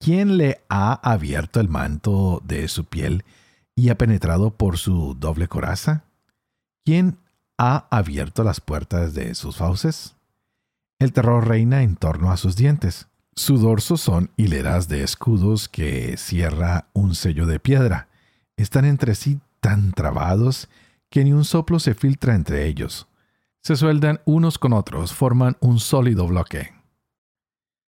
¿Quién 0.00 0.38
le 0.38 0.62
ha 0.68 0.94
abierto 0.94 1.60
el 1.60 1.68
manto 1.68 2.42
de 2.44 2.68
su 2.68 2.86
piel 2.86 3.24
y 3.74 3.90
ha 3.90 3.98
penetrado 3.98 4.50
por 4.50 4.78
su 4.78 5.14
doble 5.14 5.48
coraza? 5.48 6.04
¿Quién 6.84 7.18
ha 7.58 7.86
abierto 7.90 8.42
las 8.44 8.60
puertas 8.60 9.14
de 9.14 9.34
sus 9.34 9.56
fauces? 9.56 10.16
El 10.98 11.12
terror 11.12 11.46
reina 11.46 11.82
en 11.82 11.96
torno 11.96 12.32
a 12.32 12.36
sus 12.36 12.56
dientes. 12.56 13.08
Su 13.34 13.58
dorso 13.58 13.96
son 13.96 14.30
hileras 14.36 14.88
de 14.88 15.02
escudos 15.02 15.68
que 15.68 16.16
cierra 16.16 16.86
un 16.94 17.14
sello 17.14 17.46
de 17.46 17.60
piedra. 17.60 18.08
Están 18.56 18.84
entre 18.84 19.14
sí 19.14 19.40
tan 19.60 19.92
trabados 19.92 20.68
que 21.10 21.24
ni 21.24 21.32
un 21.32 21.44
soplo 21.44 21.78
se 21.78 21.94
filtra 21.94 22.34
entre 22.34 22.66
ellos 22.66 23.09
se 23.62 23.76
sueldan 23.76 24.20
unos 24.24 24.58
con 24.58 24.72
otros, 24.72 25.12
forman 25.12 25.56
un 25.60 25.78
sólido 25.80 26.26
bloque. 26.26 26.72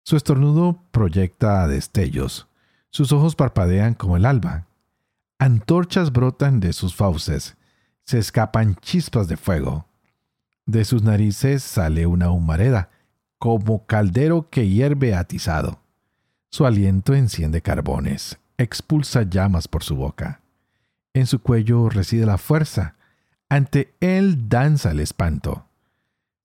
Su 0.03 0.15
estornudo 0.15 0.81
proyecta 0.91 1.67
destellos, 1.67 2.47
sus 2.89 3.11
ojos 3.11 3.35
parpadean 3.35 3.93
como 3.93 4.15
el 4.17 4.25
alba. 4.25 4.67
Antorchas 5.39 6.11
brotan 6.11 6.59
de 6.59 6.73
sus 6.73 6.95
fauces, 6.95 7.57
se 8.05 8.17
escapan 8.17 8.75
chispas 8.75 9.27
de 9.27 9.37
fuego. 9.37 9.85
De 10.65 10.85
sus 10.85 11.03
narices 11.03 11.63
sale 11.63 12.07
una 12.07 12.31
humareda, 12.31 12.89
como 13.37 13.85
caldero 13.85 14.49
que 14.49 14.67
hierve 14.67 15.13
atizado. 15.13 15.79
Su 16.49 16.65
aliento 16.65 17.13
enciende 17.13 17.61
carbones, 17.61 18.39
expulsa 18.57 19.23
llamas 19.23 19.67
por 19.67 19.83
su 19.83 19.95
boca. 19.95 20.41
En 21.13 21.27
su 21.27 21.39
cuello 21.39 21.89
reside 21.89 22.25
la 22.25 22.37
fuerza, 22.37 22.95
ante 23.49 23.95
él 23.99 24.49
danza 24.49 24.91
el 24.91 24.99
espanto. 24.99 25.65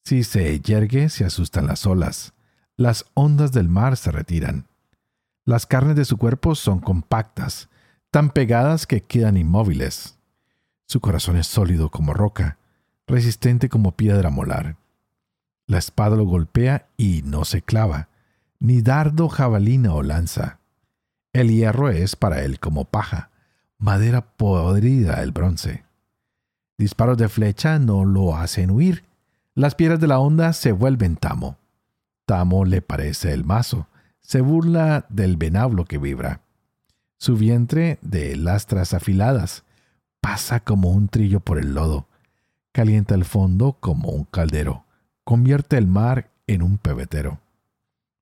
Si 0.04 0.24
se 0.24 0.60
yergue, 0.60 1.08
se 1.08 1.24
asustan 1.24 1.66
las 1.66 1.86
olas. 1.86 2.32
Las 2.76 3.06
ondas 3.14 3.52
del 3.52 3.68
mar 3.68 3.96
se 3.96 4.10
retiran. 4.10 4.66
Las 5.44 5.66
carnes 5.66 5.96
de 5.96 6.04
su 6.04 6.16
cuerpo 6.16 6.54
son 6.54 6.80
compactas, 6.80 7.68
tan 8.10 8.30
pegadas 8.30 8.86
que 8.86 9.00
quedan 9.00 9.36
inmóviles. 9.36 10.16
Su 10.86 11.00
corazón 11.00 11.36
es 11.36 11.46
sólido 11.46 11.90
como 11.90 12.14
roca, 12.14 12.58
resistente 13.06 13.68
como 13.68 13.92
piedra 13.92 14.30
molar. 14.30 14.76
La 15.66 15.78
espada 15.78 16.16
lo 16.16 16.24
golpea 16.24 16.88
y 16.96 17.22
no 17.24 17.44
se 17.44 17.62
clava, 17.62 18.08
ni 18.58 18.82
dardo, 18.82 19.28
jabalina 19.28 19.94
o 19.94 20.02
lanza. 20.02 20.58
El 21.32 21.50
hierro 21.50 21.88
es 21.88 22.14
para 22.14 22.42
él 22.42 22.60
como 22.60 22.84
paja, 22.84 23.30
madera 23.78 24.20
podrida 24.36 25.22
el 25.22 25.32
bronce. 25.32 25.84
Disparos 26.78 27.18
de 27.18 27.28
flecha 27.28 27.78
no 27.78 28.04
lo 28.04 28.36
hacen 28.36 28.70
huir. 28.70 29.04
Las 29.54 29.74
piedras 29.74 30.00
de 30.00 30.06
la 30.06 30.18
onda 30.18 30.52
se 30.52 30.72
vuelven 30.72 31.16
tamo. 31.16 31.58
Tamo 32.26 32.64
le 32.64 32.82
parece 32.82 33.32
el 33.32 33.44
mazo. 33.44 33.88
Se 34.20 34.40
burla 34.40 35.06
del 35.08 35.36
venablo 35.36 35.84
que 35.84 35.98
vibra. 35.98 36.40
Su 37.18 37.36
vientre, 37.36 37.98
de 38.02 38.36
lastras 38.36 38.94
afiladas, 38.94 39.64
pasa 40.20 40.60
como 40.60 40.90
un 40.90 41.08
trillo 41.08 41.40
por 41.40 41.58
el 41.58 41.74
lodo. 41.74 42.08
Calienta 42.72 43.14
el 43.14 43.24
fondo 43.24 43.76
como 43.78 44.10
un 44.10 44.24
caldero. 44.24 44.84
Convierte 45.24 45.76
el 45.76 45.86
mar 45.86 46.30
en 46.46 46.62
un 46.62 46.78
pebetero. 46.78 47.40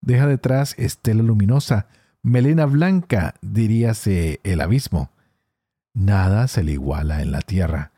Deja 0.02 0.26
detrás 0.26 0.75
estela 0.78 1.23
luminosa, 1.23 1.87
melena 2.23 2.66
blanca, 2.66 3.35
diríase 3.42 4.40
el 4.42 4.61
abismo. 4.61 5.11
Nada 5.95 6.49
se 6.49 6.62
le 6.62 6.73
iguala 6.73 7.23
en 7.23 7.33
la 7.33 7.42
tierra 7.42 7.92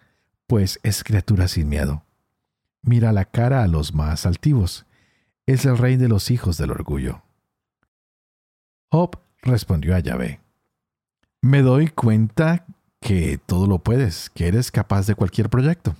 pues 0.52 0.80
es 0.82 1.02
criatura 1.02 1.48
sin 1.48 1.70
miedo. 1.70 2.04
Mira 2.82 3.10
la 3.12 3.24
cara 3.24 3.62
a 3.62 3.68
los 3.68 3.94
más 3.94 4.26
altivos. 4.26 4.84
Es 5.46 5.64
el 5.64 5.78
rey 5.78 5.96
de 5.96 6.08
los 6.08 6.30
hijos 6.30 6.58
del 6.58 6.72
orgullo. 6.72 7.22
Job 8.90 9.18
respondió 9.40 9.96
a 9.96 10.00
Yahvé. 10.00 10.40
Me 11.40 11.62
doy 11.62 11.88
cuenta 11.88 12.66
que 13.00 13.40
todo 13.46 13.66
lo 13.66 13.78
puedes, 13.78 14.28
que 14.28 14.46
eres 14.46 14.70
capaz 14.70 15.06
de 15.06 15.14
cualquier 15.14 15.48
proyecto. 15.48 15.96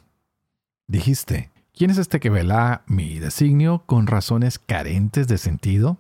Dijiste, 0.87 1.51
¿quién 1.73 1.91
es 1.91 1.97
este 1.97 2.21
que 2.21 2.29
vela 2.29 2.83
mi 2.87 3.21
designio 3.21 3.85
con 3.87 4.07
razones 4.07 4.59
carentes 4.59 5.29
de 5.29 5.39
sentido? 5.39 5.97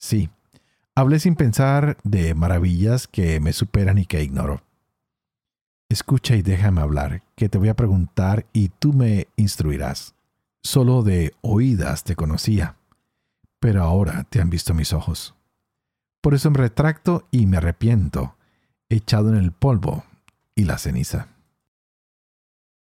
Sí, 0.00 0.28
hablé 0.96 1.20
sin 1.20 1.36
pensar 1.36 1.98
de 2.02 2.34
maravillas 2.34 3.06
que 3.06 3.38
me 3.38 3.52
superan 3.52 3.98
y 3.98 4.06
que 4.06 4.24
ignoro. 4.24 4.60
Escucha 5.90 6.36
y 6.36 6.42
déjame 6.42 6.82
hablar, 6.82 7.22
que 7.34 7.48
te 7.48 7.56
voy 7.56 7.70
a 7.70 7.76
preguntar 7.76 8.44
y 8.52 8.68
tú 8.68 8.92
me 8.92 9.28
instruirás. 9.36 10.14
Solo 10.62 11.02
de 11.02 11.34
oídas 11.40 12.04
te 12.04 12.14
conocía, 12.14 12.76
pero 13.58 13.82
ahora 13.82 14.24
te 14.24 14.40
han 14.40 14.50
visto 14.50 14.74
mis 14.74 14.92
ojos. 14.92 15.34
Por 16.20 16.34
eso 16.34 16.50
me 16.50 16.58
retracto 16.58 17.26
y 17.30 17.46
me 17.46 17.56
arrepiento, 17.56 18.36
echado 18.90 19.30
en 19.30 19.36
el 19.36 19.52
polvo 19.52 20.04
y 20.54 20.64
la 20.64 20.76
ceniza. 20.76 21.28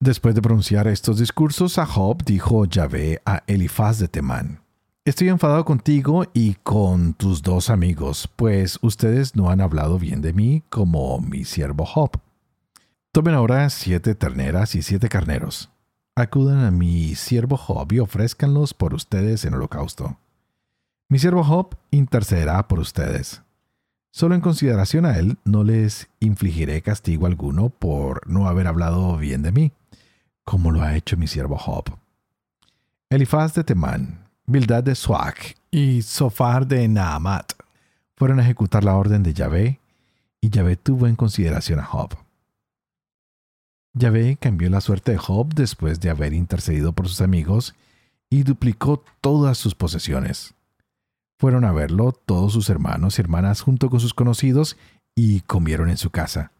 Después 0.01 0.35
de 0.35 0.43
pronunciar 0.43 0.89
estos 0.89 1.21
discursos, 1.21 1.79
a 1.79 1.87
Job 1.87 2.25
dijo 2.25 2.65
Yahvé 2.65 3.23
a 3.25 3.45
Elifaz 3.47 3.99
de 3.99 4.09
Temán, 4.09 4.63
Estoy 5.05 5.29
enfadado 5.29 5.65
contigo 5.65 6.25
y 6.35 6.55
con 6.55 7.15
tus 7.15 7.41
dos 7.41 7.71
amigos, 7.71 8.29
pues 8.35 8.81
ustedes 8.83 9.37
no 9.37 9.49
han 9.51 9.61
hablado 9.61 10.01
bien 10.01 10.21
de 10.21 10.33
mí 10.33 10.65
como 10.69 11.21
mi 11.21 11.45
siervo 11.45 11.87
Job. 11.87 12.11
Tomen 13.17 13.35
ahora 13.35 13.71
siete 13.71 14.15
terneras 14.15 14.75
y 14.75 14.83
siete 14.83 15.09
carneros. 15.09 15.71
Acudan 16.15 16.67
a 16.67 16.71
mi 16.71 17.15
siervo 17.15 17.57
Job 17.57 17.91
y 17.95 17.99
ofrézcanlos 17.99 18.75
por 18.75 18.93
ustedes 18.93 19.47
en 19.47 19.55
holocausto. 19.55 20.19
Mi 21.09 21.19
siervo 21.19 21.43
Job 21.43 21.79
intercederá 21.91 22.69
por 22.69 22.79
ustedes. 22.79 23.41
Solo 24.11 24.35
en 24.35 24.43
consideración 24.43 25.07
a 25.07 25.17
él 25.17 25.39
no 25.47 25.65
les 25.65 26.11
infligiré 26.21 26.83
castigo 26.83 27.25
alguno 27.27 27.71
por 27.71 28.21
no 28.29 28.49
haber 28.49 28.67
hablado 28.67 29.17
bien 29.17 29.41
de 29.41 29.51
mí, 29.51 29.73
como 30.45 30.71
lo 30.71 30.83
ha 30.83 30.95
hecho 30.95 31.17
mi 31.17 31.27
siervo 31.27 31.57
Job. 31.57 31.97
Elifaz 33.09 33.55
de 33.55 33.65
Temán, 33.65 34.27
Bildad 34.45 34.85
de 34.85 34.95
Suak 34.95 35.57
y 35.71 36.03
Sofar 36.03 36.67
de 36.67 36.87
Naamat 36.87 37.55
fueron 38.15 38.41
a 38.41 38.43
ejecutar 38.43 38.85
la 38.85 38.95
orden 38.95 39.23
de 39.23 39.33
Yahvé, 39.33 39.81
y 40.43 40.51
Yahvé 40.51 40.77
tuvo 40.77 41.07
en 41.07 41.17
consideración 41.17 41.81
a 41.81 41.85
Job. 41.85 42.26
Yahvé 43.99 44.37
cambió 44.39 44.69
la 44.69 44.83
suerte 44.83 45.13
de 45.13 45.19
Job 45.19 45.55
después 45.55 46.01
de 46.01 46.11
haber 46.11 46.35
intercedido 46.35 46.93
por 46.93 47.09
sus 47.09 47.23
amigos 47.23 47.75
y 48.29 48.43
duplicó 48.43 49.03
todas 49.23 49.57
sus 49.57 49.75
posesiones. 49.75 50.53
Fueron 51.39 51.65
a 51.65 51.73
verlo 51.73 52.13
todos 52.13 52.53
sus 52.53 52.69
hermanos 52.69 53.19
y 53.19 53.23
hermanas 53.23 53.63
junto 53.63 53.89
con 53.89 53.99
sus 53.99 54.13
conocidos 54.13 54.77
y 55.15 55.41
comieron 55.41 55.89
en 55.89 55.97
su 55.97 56.11
casa. 56.11 56.53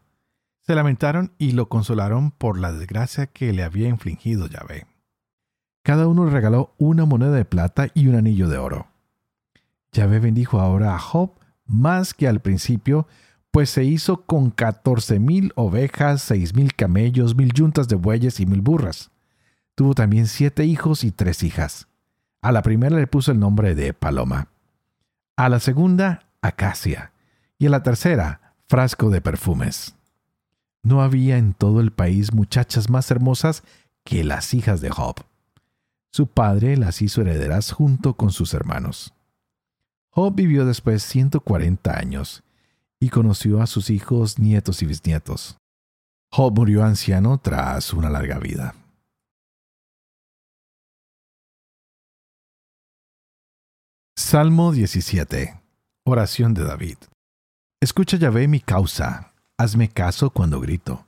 Se 0.61 0.73
lamentaron 0.73 1.31
y 1.37 1.51
lo 1.51 1.69
consolaron 1.69 2.31
por 2.31 2.57
la 2.57 2.71
desgracia 2.71 3.27
que 3.27 3.53
le 3.53 3.63
había 3.63 3.87
infligido 3.87 4.47
Yahvé. 4.47 4.87
Cada 5.83 6.07
uno 6.07 6.25
le 6.25 6.31
regaló 6.31 6.73
una 6.79 7.05
moneda 7.05 7.33
de 7.33 7.45
plata 7.45 7.89
y 7.93 8.07
un 8.07 8.15
anillo 8.15 8.49
de 8.49 8.57
oro. 8.57 8.87
Yahvé 9.91 10.17
bendijo 10.17 10.59
ahora 10.59 10.95
a 10.95 10.99
Job 10.99 11.33
más 11.67 12.15
que 12.15 12.27
al 12.27 12.39
principio, 12.39 13.07
pues 13.57 13.71
se 13.71 13.83
hizo 13.83 14.21
con 14.21 14.51
catorce 14.51 15.17
mil 15.17 15.51
ovejas, 15.55 16.21
seis 16.21 16.53
mil 16.53 16.75
camellos, 16.75 17.35
mil 17.35 17.51
yuntas 17.53 17.87
de 17.87 17.95
bueyes 17.95 18.39
y 18.39 18.45
mil 18.45 18.61
burras. 18.61 19.09
Tuvo 19.73 19.95
también 19.95 20.27
siete 20.27 20.63
hijos 20.65 21.03
y 21.03 21.09
tres 21.09 21.41
hijas. 21.41 21.87
A 22.43 22.51
la 22.51 22.61
primera 22.61 22.95
le 22.95 23.07
puso 23.07 23.31
el 23.31 23.39
nombre 23.39 23.73
de 23.73 23.95
Paloma, 23.95 24.49
a 25.35 25.49
la 25.49 25.59
segunda 25.59 26.27
Acacia 26.39 27.13
y 27.57 27.65
a 27.65 27.71
la 27.71 27.81
tercera 27.81 28.53
Frasco 28.67 29.09
de 29.09 29.21
perfumes. 29.21 29.95
No 30.83 31.01
había 31.01 31.39
en 31.39 31.55
todo 31.55 31.79
el 31.79 31.91
país 31.91 32.35
muchachas 32.35 32.91
más 32.91 33.09
hermosas 33.09 33.63
que 34.03 34.23
las 34.23 34.53
hijas 34.53 34.81
de 34.81 34.91
Job. 34.91 35.15
Su 36.11 36.27
padre 36.27 36.77
las 36.77 37.01
hizo 37.01 37.21
herederas 37.21 37.71
junto 37.71 38.17
con 38.17 38.29
sus 38.29 38.53
hermanos. 38.53 39.15
Job 40.11 40.35
vivió 40.35 40.63
después 40.63 41.01
140 41.01 41.97
años 41.97 42.43
y 42.99 43.09
conoció 43.09 43.61
a 43.61 43.67
sus 43.67 43.89
hijos, 43.89 44.39
nietos 44.39 44.81
y 44.81 44.85
bisnietos. 44.85 45.57
Job 46.31 46.53
murió 46.55 46.83
anciano 46.83 47.37
tras 47.37 47.93
una 47.93 48.09
larga 48.09 48.39
vida. 48.39 48.75
Salmo 54.15 54.71
17. 54.71 55.59
Oración 56.03 56.53
de 56.53 56.63
David. 56.63 56.97
Escucha 57.79 58.17
Yahvé 58.17 58.47
mi 58.47 58.59
causa, 58.59 59.31
hazme 59.57 59.89
caso 59.89 60.31
cuando 60.31 60.59
grito. 60.59 61.05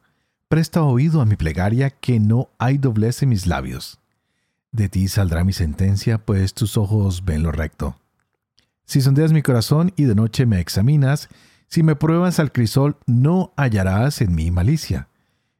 Presta 0.47 0.83
oído 0.83 1.19
a 1.19 1.25
mi 1.25 1.35
plegaria, 1.35 1.89
que 1.89 2.19
no 2.19 2.49
hay 2.59 2.77
doblez 2.77 3.21
en 3.23 3.29
mis 3.29 3.45
labios. 3.45 3.99
De 4.71 4.87
ti 4.87 5.07
saldrá 5.07 5.43
mi 5.43 5.53
sentencia, 5.53 6.19
pues 6.19 6.53
tus 6.53 6.77
ojos 6.77 7.25
ven 7.25 7.43
lo 7.43 7.51
recto. 7.51 7.95
Si 8.85 9.01
sondeas 9.01 9.33
mi 9.33 9.41
corazón 9.41 9.91
y 9.95 10.03
de 10.03 10.15
noche 10.15 10.45
me 10.45 10.59
examinas, 10.59 11.29
si 11.69 11.83
me 11.83 11.95
pruebas 11.95 12.39
al 12.39 12.51
crisol, 12.51 12.97
no 13.05 13.53
hallarás 13.55 14.21
en 14.21 14.35
mí 14.35 14.51
malicia. 14.51 15.07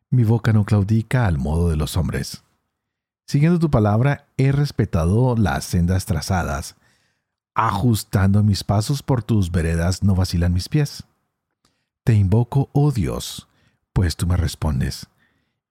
Mi 0.09 0.23
boca 0.23 0.51
no 0.53 0.65
claudica 0.65 1.25
al 1.25 1.37
modo 1.37 1.69
de 1.69 1.77
los 1.77 1.95
hombres. 1.97 2.43
Siguiendo 3.27 3.59
tu 3.59 3.69
palabra, 3.69 4.27
he 4.37 4.51
respetado 4.51 5.35
las 5.37 5.65
sendas 5.65 6.05
trazadas. 6.05 6.75
Ajustando 7.53 8.43
mis 8.43 8.63
pasos 8.63 9.03
por 9.03 9.23
tus 9.23 9.51
veredas, 9.51 10.03
no 10.03 10.15
vacilan 10.15 10.53
mis 10.53 10.67
pies. 10.67 11.03
Te 12.03 12.13
invoco, 12.13 12.69
oh 12.73 12.91
Dios, 12.91 13.47
pues 13.93 14.15
tú 14.15 14.25
me 14.25 14.35
respondes. 14.35 15.07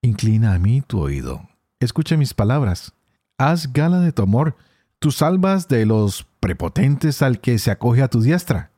Inclina 0.02 0.54
a 0.54 0.58
mí 0.58 0.82
tu 0.82 1.00
oído. 1.00 1.48
Escucha 1.80 2.16
mis 2.16 2.32
palabras. 2.32 2.92
Haz 3.38 3.72
gala 3.72 4.00
de 4.00 4.12
tu 4.12 4.22
amor 4.22 4.56
Tú 5.00 5.12
salvas 5.12 5.68
de 5.68 5.86
los 5.86 6.26
prepotentes 6.40 7.22
al 7.22 7.40
que 7.40 7.58
se 7.58 7.70
acoge 7.70 8.02
a 8.02 8.08
tu 8.08 8.20
diestra. 8.20 8.72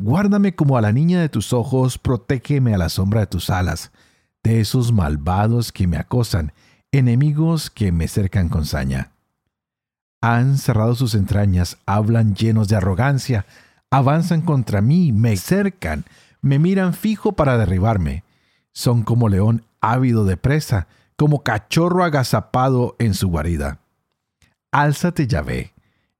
Guárdame 0.00 0.54
como 0.54 0.78
a 0.78 0.80
la 0.80 0.92
niña 0.92 1.20
de 1.20 1.28
tus 1.28 1.52
ojos, 1.52 1.98
protégeme 1.98 2.72
a 2.72 2.78
la 2.78 2.88
sombra 2.88 3.18
de 3.18 3.26
tus 3.26 3.50
alas, 3.50 3.90
de 4.44 4.60
esos 4.60 4.92
malvados 4.92 5.72
que 5.72 5.88
me 5.88 5.96
acosan, 5.96 6.52
enemigos 6.92 7.68
que 7.68 7.90
me 7.90 8.06
cercan 8.06 8.48
con 8.48 8.64
saña. 8.64 9.10
Han 10.20 10.56
cerrado 10.58 10.94
sus 10.94 11.16
entrañas, 11.16 11.78
hablan 11.84 12.36
llenos 12.36 12.68
de 12.68 12.76
arrogancia, 12.76 13.44
avanzan 13.90 14.42
contra 14.42 14.80
mí, 14.82 15.10
me 15.10 15.36
cercan, 15.36 16.04
me 16.42 16.60
miran 16.60 16.94
fijo 16.94 17.32
para 17.32 17.58
derribarme. 17.58 18.22
Son 18.70 19.02
como 19.02 19.28
león 19.28 19.64
ávido 19.80 20.24
de 20.24 20.36
presa, 20.36 20.86
como 21.16 21.42
cachorro 21.42 22.04
agazapado 22.04 22.94
en 23.00 23.14
su 23.14 23.26
guarida. 23.30 23.80
Álzate, 24.70 25.26
Yahvé, 25.26 25.72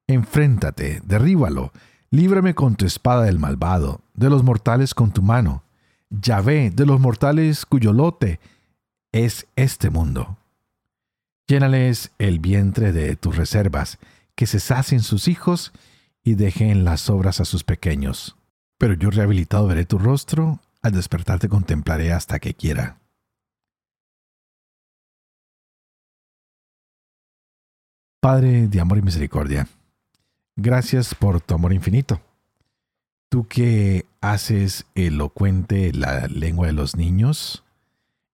enfréntate, 0.08 1.00
derríbalo, 1.04 1.70
líbrame 2.10 2.54
con 2.54 2.76
tu 2.76 2.86
espada 2.86 3.24
del 3.24 3.38
malvado, 3.38 4.00
de 4.14 4.30
los 4.30 4.42
mortales 4.42 4.94
con 4.94 5.12
tu 5.12 5.22
mano. 5.22 5.62
Yahvé, 6.10 6.70
de 6.70 6.86
los 6.86 7.00
mortales 7.00 7.66
cuyo 7.66 7.92
lote 7.92 8.40
es 9.12 9.46
este 9.56 9.90
mundo. 9.90 10.36
Llénales 11.46 12.12
el 12.18 12.40
vientre 12.40 12.92
de 12.92 13.16
tus 13.16 13.36
reservas, 13.36 13.98
que 14.34 14.46
se 14.46 14.60
sacien 14.60 15.00
sus 15.00 15.28
hijos 15.28 15.72
y 16.22 16.34
dejen 16.34 16.84
las 16.84 17.08
obras 17.10 17.40
a 17.40 17.44
sus 17.44 17.64
pequeños. 17.64 18.36
Pero 18.78 18.94
yo 18.94 19.10
rehabilitado 19.10 19.66
veré 19.66 19.84
tu 19.84 19.98
rostro, 19.98 20.60
al 20.82 20.92
despertar 20.92 21.38
te 21.38 21.48
contemplaré 21.48 22.12
hasta 22.12 22.38
que 22.38 22.54
quiera. 22.54 22.98
Padre 28.20 28.68
de 28.68 28.80
amor 28.80 28.98
y 28.98 29.02
misericordia, 29.02 29.68
gracias 30.58 31.14
por 31.14 31.40
tu 31.40 31.54
amor 31.54 31.72
infinito. 31.72 32.20
Tú 33.30 33.46
que 33.46 34.04
haces 34.20 34.84
elocuente 34.94 35.92
la 35.94 36.26
lengua 36.26 36.66
de 36.66 36.74
los 36.74 36.96
niños, 36.96 37.64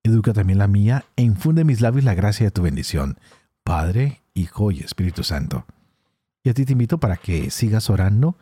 educa 0.02 0.32
también 0.32 0.58
la 0.58 0.66
mía 0.66 1.04
e 1.14 1.22
infunde 1.22 1.60
en 1.60 1.68
mis 1.68 1.80
labios 1.80 2.04
la 2.04 2.14
gracia 2.14 2.46
de 2.46 2.50
tu 2.50 2.62
bendición, 2.62 3.18
Padre, 3.62 4.22
Hijo 4.34 4.72
y 4.72 4.80
Espíritu 4.80 5.22
Santo. 5.22 5.64
Y 6.42 6.48
a 6.48 6.54
ti 6.54 6.64
te 6.64 6.72
invito 6.72 6.98
para 6.98 7.16
que 7.16 7.52
sigas 7.52 7.88
orando, 7.88 8.36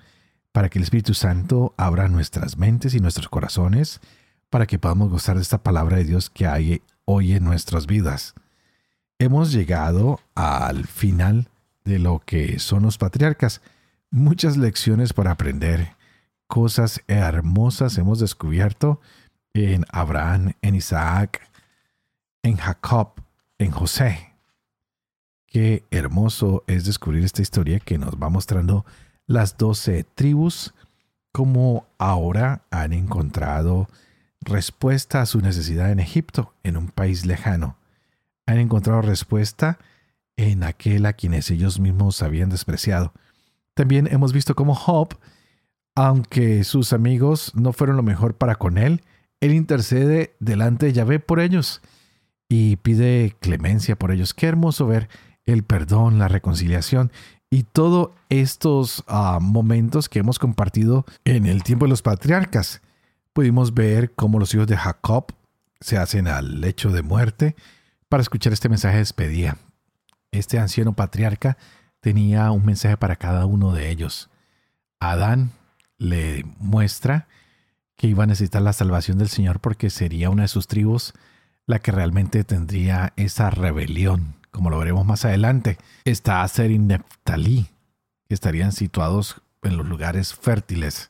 para 0.52 0.70
que 0.70 0.78
el 0.78 0.84
Espíritu 0.84 1.12
Santo 1.12 1.74
abra 1.76 2.08
nuestras 2.08 2.56
mentes 2.56 2.94
y 2.94 3.00
nuestros 3.00 3.28
corazones, 3.28 4.00
para 4.48 4.66
que 4.66 4.78
podamos 4.78 5.10
gozar 5.10 5.36
de 5.36 5.42
esta 5.42 5.62
palabra 5.62 5.98
de 5.98 6.04
Dios 6.04 6.30
que 6.30 6.46
hay 6.46 6.80
hoy 7.04 7.32
en 7.32 7.44
nuestras 7.44 7.86
vidas 7.86 8.34
hemos 9.24 9.52
llegado 9.52 10.20
al 10.34 10.86
final 10.86 11.48
de 11.84 11.98
lo 11.98 12.20
que 12.20 12.58
son 12.58 12.82
los 12.82 12.98
patriarcas. 12.98 13.60
Muchas 14.12 14.57
lecciones 14.57 15.12
para 15.12 15.33
aprender, 15.33 15.96
cosas 16.46 17.01
hermosas 17.09 17.98
hemos 17.98 18.20
descubierto 18.20 19.01
en 19.55 19.85
Abraham, 19.90 20.53
en 20.62 20.77
Isaac, 20.77 21.40
en 22.44 22.57
Jacob, 22.57 23.14
en 23.59 23.72
José. 23.72 24.35
Qué 25.46 25.85
hermoso 25.90 26.62
es 26.68 26.85
descubrir 26.85 27.25
esta 27.25 27.42
historia 27.42 27.81
que 27.81 27.98
nos 27.98 28.14
va 28.14 28.29
mostrando 28.29 28.87
las 29.27 29.57
doce 29.59 30.05
tribus, 30.05 30.75
como 31.33 31.87
ahora 31.98 32.62
han 32.70 32.92
encontrado 32.92 33.88
respuesta 34.40 35.22
a 35.22 35.27
su 35.27 35.40
necesidad 35.40 35.90
en 35.90 35.98
Egipto, 35.98 36.55
en 36.62 36.77
un 36.77 36.88
país 36.88 37.27
lejano 37.27 37.77
han 38.46 38.59
encontrado 38.59 39.03
respuesta 39.03 39.79
en 40.37 40.62
aquel 40.62 41.07
a 41.07 41.12
quienes 41.12 41.51
ellos 41.51 41.81
mismos 41.81 42.22
habían 42.22 42.51
despreciado. 42.51 43.12
También 43.74 44.08
hemos 44.11 44.32
visto 44.32 44.54
cómo 44.54 44.74
Job, 44.74 45.18
aunque 45.94 46.64
sus 46.64 46.92
amigos 46.92 47.52
no 47.54 47.72
fueron 47.72 47.96
lo 47.96 48.02
mejor 48.02 48.35
para 48.35 48.56
con 48.56 48.78
él, 48.78 49.02
él 49.40 49.54
intercede 49.54 50.35
delante 50.40 50.87
de 50.87 50.92
Yahvé 50.92 51.18
por 51.18 51.40
ellos 51.40 51.82
y 52.48 52.76
pide 52.76 53.37
clemencia 53.40 53.96
por 53.96 54.12
ellos. 54.12 54.35
Qué 54.35 54.46
hermoso 54.46 54.87
ver 54.87 55.08
el 55.46 55.64
perdón, 55.64 56.18
la 56.18 56.28
reconciliación 56.28 57.11
y 57.50 57.64
todos 57.64 58.11
estos 58.28 59.04
ah, 59.08 59.38
momentos 59.40 60.08
que 60.08 60.20
hemos 60.20 60.38
compartido 60.38 61.04
en 61.24 61.46
el 61.46 61.62
tiempo 61.62 61.87
de 61.87 61.90
los 61.90 62.02
patriarcas. 62.02 62.82
Pudimos 63.32 63.74
ver 63.74 64.12
cómo 64.14 64.38
los 64.38 64.54
hijos 64.54 64.66
de 64.66 64.76
Jacob 64.76 65.32
se 65.80 65.98
hacen 65.98 66.28
al 66.28 66.61
lecho 66.61 66.90
de 66.90 67.02
muerte, 67.02 67.56
para 68.12 68.20
escuchar 68.20 68.52
este 68.52 68.68
mensaje 68.68 68.96
de 68.96 69.00
despedida. 69.00 69.56
Este 70.32 70.58
anciano 70.58 70.92
patriarca 70.92 71.56
tenía 72.02 72.50
un 72.50 72.66
mensaje 72.66 72.98
para 72.98 73.16
cada 73.16 73.46
uno 73.46 73.72
de 73.72 73.88
ellos. 73.88 74.28
Adán 75.00 75.52
le 75.96 76.44
muestra 76.58 77.28
que 77.96 78.08
iba 78.08 78.24
a 78.24 78.26
necesitar 78.26 78.60
la 78.60 78.72
salvación 78.72 79.16
del 79.16 79.28
Señor 79.28 79.60
porque 79.60 79.88
sería 79.88 80.28
una 80.28 80.42
de 80.42 80.48
sus 80.48 80.66
tribus 80.66 81.14
la 81.66 81.78
que 81.78 81.92
realmente 81.92 82.42
tendría 82.42 83.12
esa 83.16 83.50
rebelión, 83.50 84.34
como 84.50 84.68
lo 84.68 84.78
veremos 84.78 85.06
más 85.06 85.24
adelante. 85.24 85.78
Está 86.04 86.42
Aser 86.42 86.72
y 86.72 86.78
Neftalí, 86.78 87.68
que 88.26 88.34
estarían 88.34 88.72
situados 88.72 89.40
en 89.62 89.76
los 89.76 89.86
lugares 89.86 90.34
fértiles 90.34 91.08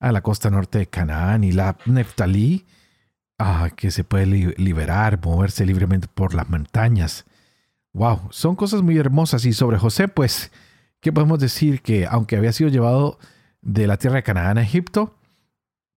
a 0.00 0.10
la 0.10 0.22
costa 0.22 0.50
norte 0.50 0.78
de 0.78 0.88
Canaán, 0.88 1.44
y 1.44 1.52
la 1.52 1.76
Neftalí 1.86 2.66
ah, 3.38 3.70
que 3.76 3.92
se 3.92 4.02
puede 4.02 4.26
liberar, 4.26 5.20
moverse 5.24 5.64
libremente 5.64 6.08
por 6.08 6.34
las 6.34 6.48
montañas. 6.48 7.26
Wow, 7.96 8.28
son 8.28 8.56
cosas 8.56 8.82
muy 8.82 8.98
hermosas. 8.98 9.46
Y 9.46 9.54
sobre 9.54 9.78
José, 9.78 10.06
pues, 10.06 10.52
¿qué 11.00 11.14
podemos 11.14 11.38
decir? 11.38 11.80
Que 11.80 12.04
aunque 12.06 12.36
había 12.36 12.52
sido 12.52 12.68
llevado 12.68 13.18
de 13.62 13.86
la 13.86 13.96
tierra 13.96 14.16
de 14.16 14.22
Canaán 14.22 14.58
a 14.58 14.62
Egipto, 14.62 15.14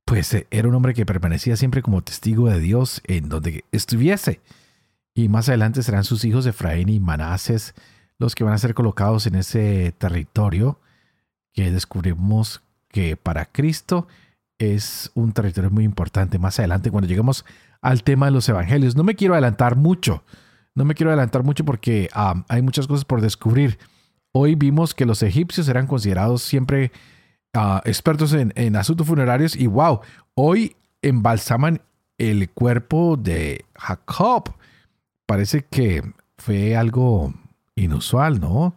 pues 0.06 0.34
eh, 0.34 0.48
era 0.50 0.70
un 0.70 0.76
hombre 0.76 0.94
que 0.94 1.06
permanecía 1.06 1.58
siempre 1.58 1.82
como 1.82 2.02
testigo 2.02 2.48
de 2.50 2.62
Dios 2.62 3.02
en 3.04 3.28
donde 3.28 3.66
estuviese. 3.74 4.40
Y 5.14 5.28
más 5.28 5.50
adelante 5.50 5.84
serán 5.84 6.06
sus 6.06 6.24
hijos 6.24 6.46
Efraín 6.46 6.88
y 6.88 7.02
Manases 7.02 7.74
los 8.18 8.34
que 8.34 8.46
van 8.46 8.54
a 8.54 8.60
ser 8.60 8.74
colocados 8.74 9.28
en 9.28 9.36
ese 9.36 9.94
territorio 9.98 10.80
que 11.52 11.70
descubrimos 11.70 12.62
que 12.88 13.18
para 13.18 13.46
Cristo 13.46 14.08
es 14.58 15.12
un 15.16 15.34
territorio 15.34 15.70
muy 15.70 15.84
importante. 15.84 16.40
Más 16.40 16.60
adelante, 16.60 16.92
cuando 16.92 17.10
llegamos 17.10 17.44
al 17.82 18.04
tema 18.04 18.28
de 18.28 18.32
los 18.32 18.48
evangelios. 18.48 18.96
No 18.96 19.04
me 19.04 19.16
quiero 19.16 19.34
adelantar 19.34 19.76
mucho, 19.76 20.24
no 20.76 20.86
me 20.86 20.96
quiero 20.96 21.12
adelantar 21.12 21.44
mucho 21.44 21.66
porque 21.66 22.10
ah, 22.14 22.44
hay 22.48 22.62
muchas 22.62 22.88
cosas 22.88 23.06
por 23.06 23.22
descubrir. 23.22 23.78
Hoy 24.32 24.56
vimos 24.56 24.94
que 24.94 25.06
los 25.06 25.24
egipcios 25.24 25.68
eran 25.68 25.88
considerados 25.88 26.42
siempre 26.44 26.92
ah, 27.54 27.82
expertos 27.86 28.34
en, 28.34 28.54
en 28.56 28.76
asuntos 28.76 29.08
funerarios 29.08 29.56
y 29.56 29.68
wow, 29.68 30.02
hoy 30.36 30.76
embalsaman 31.02 31.82
el 32.18 32.50
cuerpo 32.50 33.18
de 33.18 33.66
Jacob. 33.76 34.54
Parece 35.26 35.66
que 35.66 36.04
fue 36.38 36.76
algo 36.76 37.34
inusual, 37.76 38.40
¿no? 38.40 38.76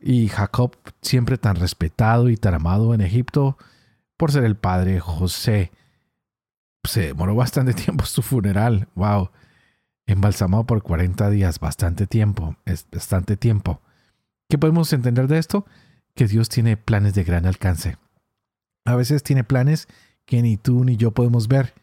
Y 0.00 0.28
Jacob, 0.28 0.76
siempre 1.02 1.38
tan 1.38 1.56
respetado 1.56 2.28
y 2.28 2.36
tan 2.36 2.54
amado 2.54 2.94
en 2.94 3.00
Egipto 3.00 3.56
por 4.16 4.32
ser 4.32 4.44
el 4.44 4.56
padre 4.56 5.00
José, 5.00 5.70
se 6.84 7.08
demoró 7.08 7.34
bastante 7.34 7.74
tiempo 7.74 8.04
su 8.04 8.22
funeral. 8.22 8.88
Wow. 8.94 9.30
Embalsamado 10.10 10.66
por 10.66 10.82
40 10.82 11.30
días, 11.30 11.60
bastante 11.60 12.08
tiempo, 12.08 12.56
es 12.64 12.84
bastante 12.90 13.36
tiempo. 13.36 13.80
¿Qué 14.48 14.58
podemos 14.58 14.92
entender 14.92 15.28
de 15.28 15.38
esto? 15.38 15.66
Que 16.16 16.26
Dios 16.26 16.48
tiene 16.48 16.76
planes 16.76 17.14
de 17.14 17.22
gran 17.22 17.46
alcance. 17.46 17.96
A 18.84 18.96
veces 18.96 19.22
tiene 19.22 19.44
planes 19.44 19.86
que 20.24 20.42
ni 20.42 20.56
tú 20.56 20.82
ni 20.82 20.96
yo 20.96 21.12
podemos 21.12 21.46
ver. 21.46 21.74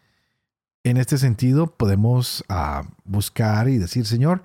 En 0.83 0.97
este 0.97 1.17
sentido, 1.17 1.67
podemos 1.67 2.43
ah, 2.49 2.83
buscar 3.05 3.69
y 3.69 3.77
decir, 3.77 4.05
Señor, 4.05 4.43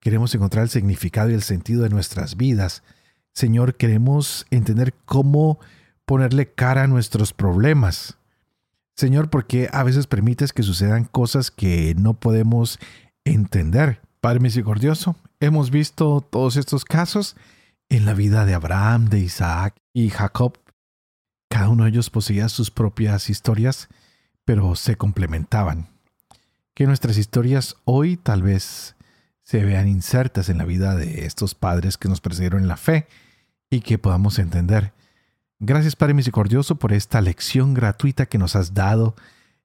queremos 0.00 0.34
encontrar 0.34 0.62
el 0.62 0.70
significado 0.70 1.28
y 1.28 1.34
el 1.34 1.42
sentido 1.42 1.82
de 1.82 1.90
nuestras 1.90 2.38
vidas. 2.38 2.82
Señor, 3.34 3.74
queremos 3.74 4.46
entender 4.48 4.94
cómo 5.04 5.60
ponerle 6.06 6.50
cara 6.50 6.84
a 6.84 6.86
nuestros 6.86 7.34
problemas. 7.34 8.16
Señor, 8.96 9.28
porque 9.28 9.68
a 9.70 9.82
veces 9.82 10.06
permites 10.06 10.54
que 10.54 10.62
sucedan 10.62 11.04
cosas 11.04 11.50
que 11.50 11.94
no 11.94 12.14
podemos 12.14 12.78
entender. 13.32 14.00
Padre 14.20 14.40
misericordioso, 14.40 15.16
hemos 15.40 15.70
visto 15.70 16.20
todos 16.20 16.56
estos 16.56 16.84
casos 16.84 17.36
en 17.88 18.04
la 18.04 18.14
vida 18.14 18.44
de 18.44 18.54
Abraham, 18.54 19.06
de 19.08 19.20
Isaac 19.20 19.76
y 19.92 20.10
Jacob. 20.10 20.58
Cada 21.48 21.68
uno 21.68 21.84
de 21.84 21.90
ellos 21.90 22.10
poseía 22.10 22.48
sus 22.48 22.70
propias 22.70 23.30
historias, 23.30 23.88
pero 24.44 24.74
se 24.74 24.96
complementaban. 24.96 25.88
Que 26.74 26.86
nuestras 26.86 27.16
historias 27.16 27.76
hoy 27.84 28.16
tal 28.16 28.42
vez 28.42 28.96
se 29.42 29.64
vean 29.64 29.88
insertas 29.88 30.48
en 30.48 30.58
la 30.58 30.64
vida 30.64 30.94
de 30.94 31.24
estos 31.24 31.54
padres 31.54 31.96
que 31.96 32.08
nos 32.08 32.20
precedieron 32.20 32.62
en 32.62 32.68
la 32.68 32.76
fe 32.76 33.06
y 33.70 33.80
que 33.80 33.98
podamos 33.98 34.38
entender 34.38 34.92
Gracias 35.60 35.96
Padre 35.96 36.14
Misericordioso 36.14 36.76
por 36.76 36.92
esta 36.92 37.20
lección 37.20 37.74
gratuita 37.74 38.26
que 38.26 38.38
nos 38.38 38.54
has 38.54 38.74
dado 38.74 39.16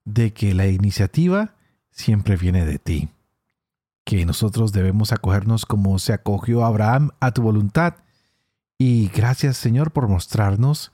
de 0.05 0.33
que 0.33 0.55
la 0.55 0.65
iniciativa 0.65 1.53
siempre 1.91 2.35
viene 2.35 2.65
de 2.65 2.79
ti, 2.79 3.09
que 4.03 4.25
nosotros 4.25 4.71
debemos 4.71 5.11
acogernos 5.13 5.65
como 5.65 5.97
se 5.99 6.13
acogió 6.13 6.65
Abraham 6.65 7.11
a 7.19 7.31
tu 7.31 7.41
voluntad. 7.41 7.95
Y 8.77 9.09
gracias 9.09 9.57
Señor 9.57 9.91
por 9.91 10.07
mostrarnos 10.07 10.91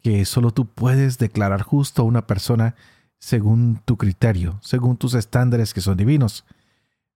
que 0.00 0.24
solo 0.24 0.50
tú 0.50 0.66
puedes 0.66 1.18
declarar 1.18 1.62
justo 1.62 2.02
a 2.02 2.04
una 2.04 2.26
persona 2.26 2.74
según 3.18 3.80
tu 3.84 3.96
criterio, 3.96 4.58
según 4.62 4.96
tus 4.96 5.14
estándares 5.14 5.72
que 5.72 5.80
son 5.80 5.96
divinos. 5.96 6.44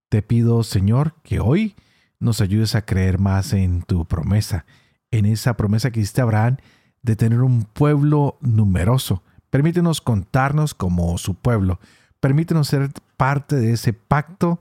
Te 0.09 0.22
pido 0.22 0.62
Señor 0.62 1.14
que 1.22 1.40
hoy 1.40 1.75
nos 2.20 2.40
ayudes 2.40 2.75
a 2.75 2.83
creer 2.83 3.18
más 3.18 3.53
en 3.53 3.83
tu 3.83 4.07
promesa, 4.07 4.64
en 5.11 5.27
esa 5.27 5.57
promesa 5.57 5.90
que 5.90 6.01
hiciste 6.01 6.20
a 6.20 6.25
Abraham 6.25 6.57
de 7.03 7.16
tener 7.16 7.42
un 7.42 7.64
pueblo 7.64 8.38
numeroso. 8.40 9.22
Permítenos 9.51 10.01
contarnos 10.01 10.75
como 10.75 11.18
su 11.18 11.35
pueblo. 11.35 11.79
Permítenos 12.20 12.68
ser 12.68 12.90
parte 13.16 13.57
de 13.57 13.72
ese 13.72 13.92
pacto 13.92 14.61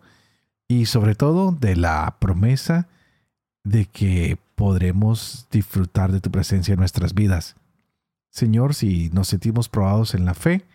y 0.67 0.85
sobre 0.85 1.15
todo 1.15 1.51
de 1.51 1.75
la 1.75 2.17
promesa 2.19 2.87
de 3.63 3.85
que 3.85 4.37
podremos 4.55 5.47
disfrutar 5.51 6.11
de 6.11 6.21
tu 6.21 6.31
presencia 6.31 6.73
en 6.73 6.79
nuestras 6.79 7.13
vidas. 7.13 7.55
Señor, 8.29 8.73
si 8.73 9.09
nos 9.11 9.27
sentimos 9.27 9.69
probados 9.69 10.13
en 10.13 10.25
la 10.25 10.33
fe, 10.33 10.65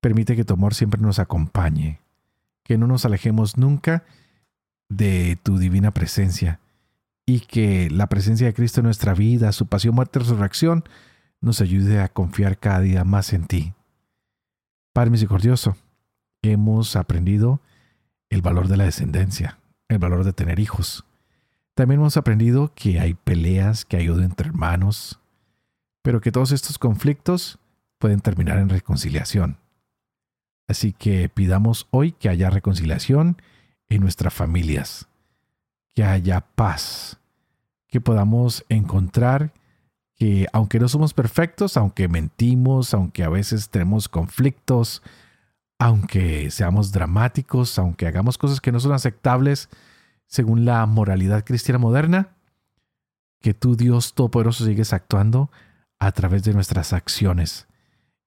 permite 0.00 0.36
que 0.36 0.44
tu 0.44 0.54
amor 0.54 0.74
siempre 0.74 1.00
nos 1.00 1.18
acompañe, 1.18 2.00
que 2.64 2.78
no 2.78 2.86
nos 2.86 3.04
alejemos 3.04 3.56
nunca 3.56 4.04
de 4.88 5.38
tu 5.42 5.58
divina 5.58 5.92
presencia 5.92 6.60
y 7.24 7.40
que 7.40 7.88
la 7.90 8.08
presencia 8.08 8.46
de 8.46 8.54
Cristo 8.54 8.80
en 8.80 8.86
nuestra 8.86 9.14
vida, 9.14 9.52
su 9.52 9.66
pasión, 9.66 9.94
muerte 9.94 10.18
y 10.18 10.22
resurrección, 10.22 10.84
nos 11.40 11.60
ayude 11.60 12.00
a 12.00 12.08
confiar 12.08 12.58
cada 12.58 12.80
día 12.80 13.04
más 13.04 13.32
en 13.32 13.46
ti. 13.46 13.74
Padre 14.92 15.10
misericordioso, 15.10 15.76
hemos 16.42 16.96
aprendido 16.96 17.60
el 18.32 18.42
valor 18.42 18.68
de 18.68 18.76
la 18.76 18.84
descendencia, 18.84 19.58
el 19.88 19.98
valor 19.98 20.24
de 20.24 20.32
tener 20.32 20.58
hijos. 20.58 21.04
También 21.74 22.00
hemos 22.00 22.16
aprendido 22.16 22.72
que 22.74 22.98
hay 22.98 23.14
peleas, 23.14 23.84
que 23.84 23.96
hay 23.96 24.08
odio 24.08 24.24
entre 24.24 24.48
hermanos, 24.48 25.20
pero 26.02 26.20
que 26.20 26.32
todos 26.32 26.50
estos 26.50 26.78
conflictos 26.78 27.58
pueden 27.98 28.20
terminar 28.20 28.58
en 28.58 28.68
reconciliación. 28.68 29.58
Así 30.66 30.92
que 30.92 31.28
pidamos 31.28 31.86
hoy 31.90 32.12
que 32.12 32.28
haya 32.28 32.50
reconciliación 32.50 33.40
en 33.88 34.00
nuestras 34.00 34.32
familias 34.34 35.08
que 35.94 36.04
haya 36.04 36.40
paz, 36.40 37.18
que 37.88 38.00
podamos 38.00 38.64
encontrar 38.68 39.52
que 40.16 40.46
aunque 40.52 40.78
no 40.78 40.88
somos 40.88 41.14
perfectos, 41.14 41.76
aunque 41.76 42.08
mentimos, 42.08 42.94
aunque 42.94 43.24
a 43.24 43.28
veces 43.28 43.68
tenemos 43.68 44.08
conflictos, 44.08 45.02
aunque 45.82 46.48
seamos 46.52 46.92
dramáticos, 46.92 47.76
aunque 47.76 48.06
hagamos 48.06 48.38
cosas 48.38 48.60
que 48.60 48.70
no 48.70 48.78
son 48.78 48.92
aceptables 48.92 49.68
según 50.28 50.64
la 50.64 50.86
moralidad 50.86 51.44
cristiana 51.44 51.80
moderna, 51.80 52.36
que 53.40 53.52
tú 53.52 53.74
Dios 53.74 54.14
Todopoderoso 54.14 54.64
sigues 54.64 54.92
actuando 54.92 55.50
a 55.98 56.12
través 56.12 56.44
de 56.44 56.54
nuestras 56.54 56.92
acciones 56.92 57.66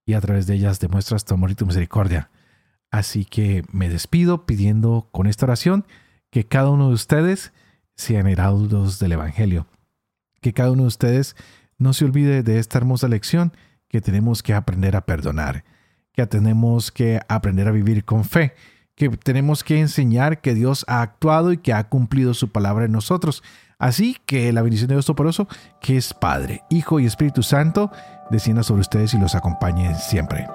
y 0.06 0.16
a 0.16 0.20
través 0.20 0.48
de 0.48 0.56
ellas 0.56 0.82
demuestras 0.82 1.24
tu 1.24 1.34
amor 1.34 1.50
y 1.50 1.56
tu 1.56 1.66
misericordia. 1.66 2.30
Así 2.92 3.24
que 3.24 3.64
me 3.72 3.88
despido 3.88 4.46
pidiendo 4.46 5.08
con 5.14 5.26
esta 5.26 5.46
oración 5.46 5.88
que 6.32 6.46
cada 6.46 6.70
uno 6.70 6.90
de 6.90 6.96
ustedes 6.96 7.54
sean 7.96 8.28
heraldos 8.28 9.00
del 9.00 9.14
Evangelio. 9.14 9.66
Que 10.42 10.52
cada 10.52 10.72
uno 10.72 10.82
de 10.82 10.90
ustedes 10.90 11.38
no 11.78 11.94
se 11.94 12.04
olvide 12.04 12.44
de 12.44 12.60
esta 12.60 12.80
hermosa 12.80 13.08
lección 13.08 13.54
que 13.88 14.02
tenemos 14.02 14.44
que 14.44 14.54
aprender 14.54 14.98
a 14.98 15.06
perdonar, 15.06 15.64
que 16.16 16.26
tenemos 16.28 16.92
que 16.92 17.20
aprender 17.28 17.68
a 17.68 17.72
vivir 17.72 18.06
con 18.06 18.24
fe, 18.24 18.54
que 18.96 19.10
tenemos 19.10 19.64
que 19.64 19.80
enseñar 19.80 20.42
que 20.42 20.54
Dios 20.54 20.86
ha 20.88 21.02
actuado 21.02 21.52
y 21.52 21.58
que 21.58 21.74
ha 21.74 21.90
cumplido 21.90 22.34
su 22.34 22.52
palabra 22.52 22.86
en 22.86 22.92
nosotros. 22.92 23.44
Así 23.78 24.18
que 24.26 24.54
la 24.54 24.62
bendición 24.62 24.88
de 24.88 24.96
Dios 24.96 25.06
Toporoso, 25.06 25.48
que 25.82 25.98
es 25.98 26.14
Padre, 26.14 26.62
Hijo 26.70 27.00
y 27.00 27.06
Espíritu 27.06 27.44
Santo, 27.44 27.92
descienda 28.32 28.64
sobre 28.64 28.82
ustedes 28.82 29.14
y 29.14 29.18
los 29.18 29.36
acompañe 29.36 29.94
siempre. 29.96 30.48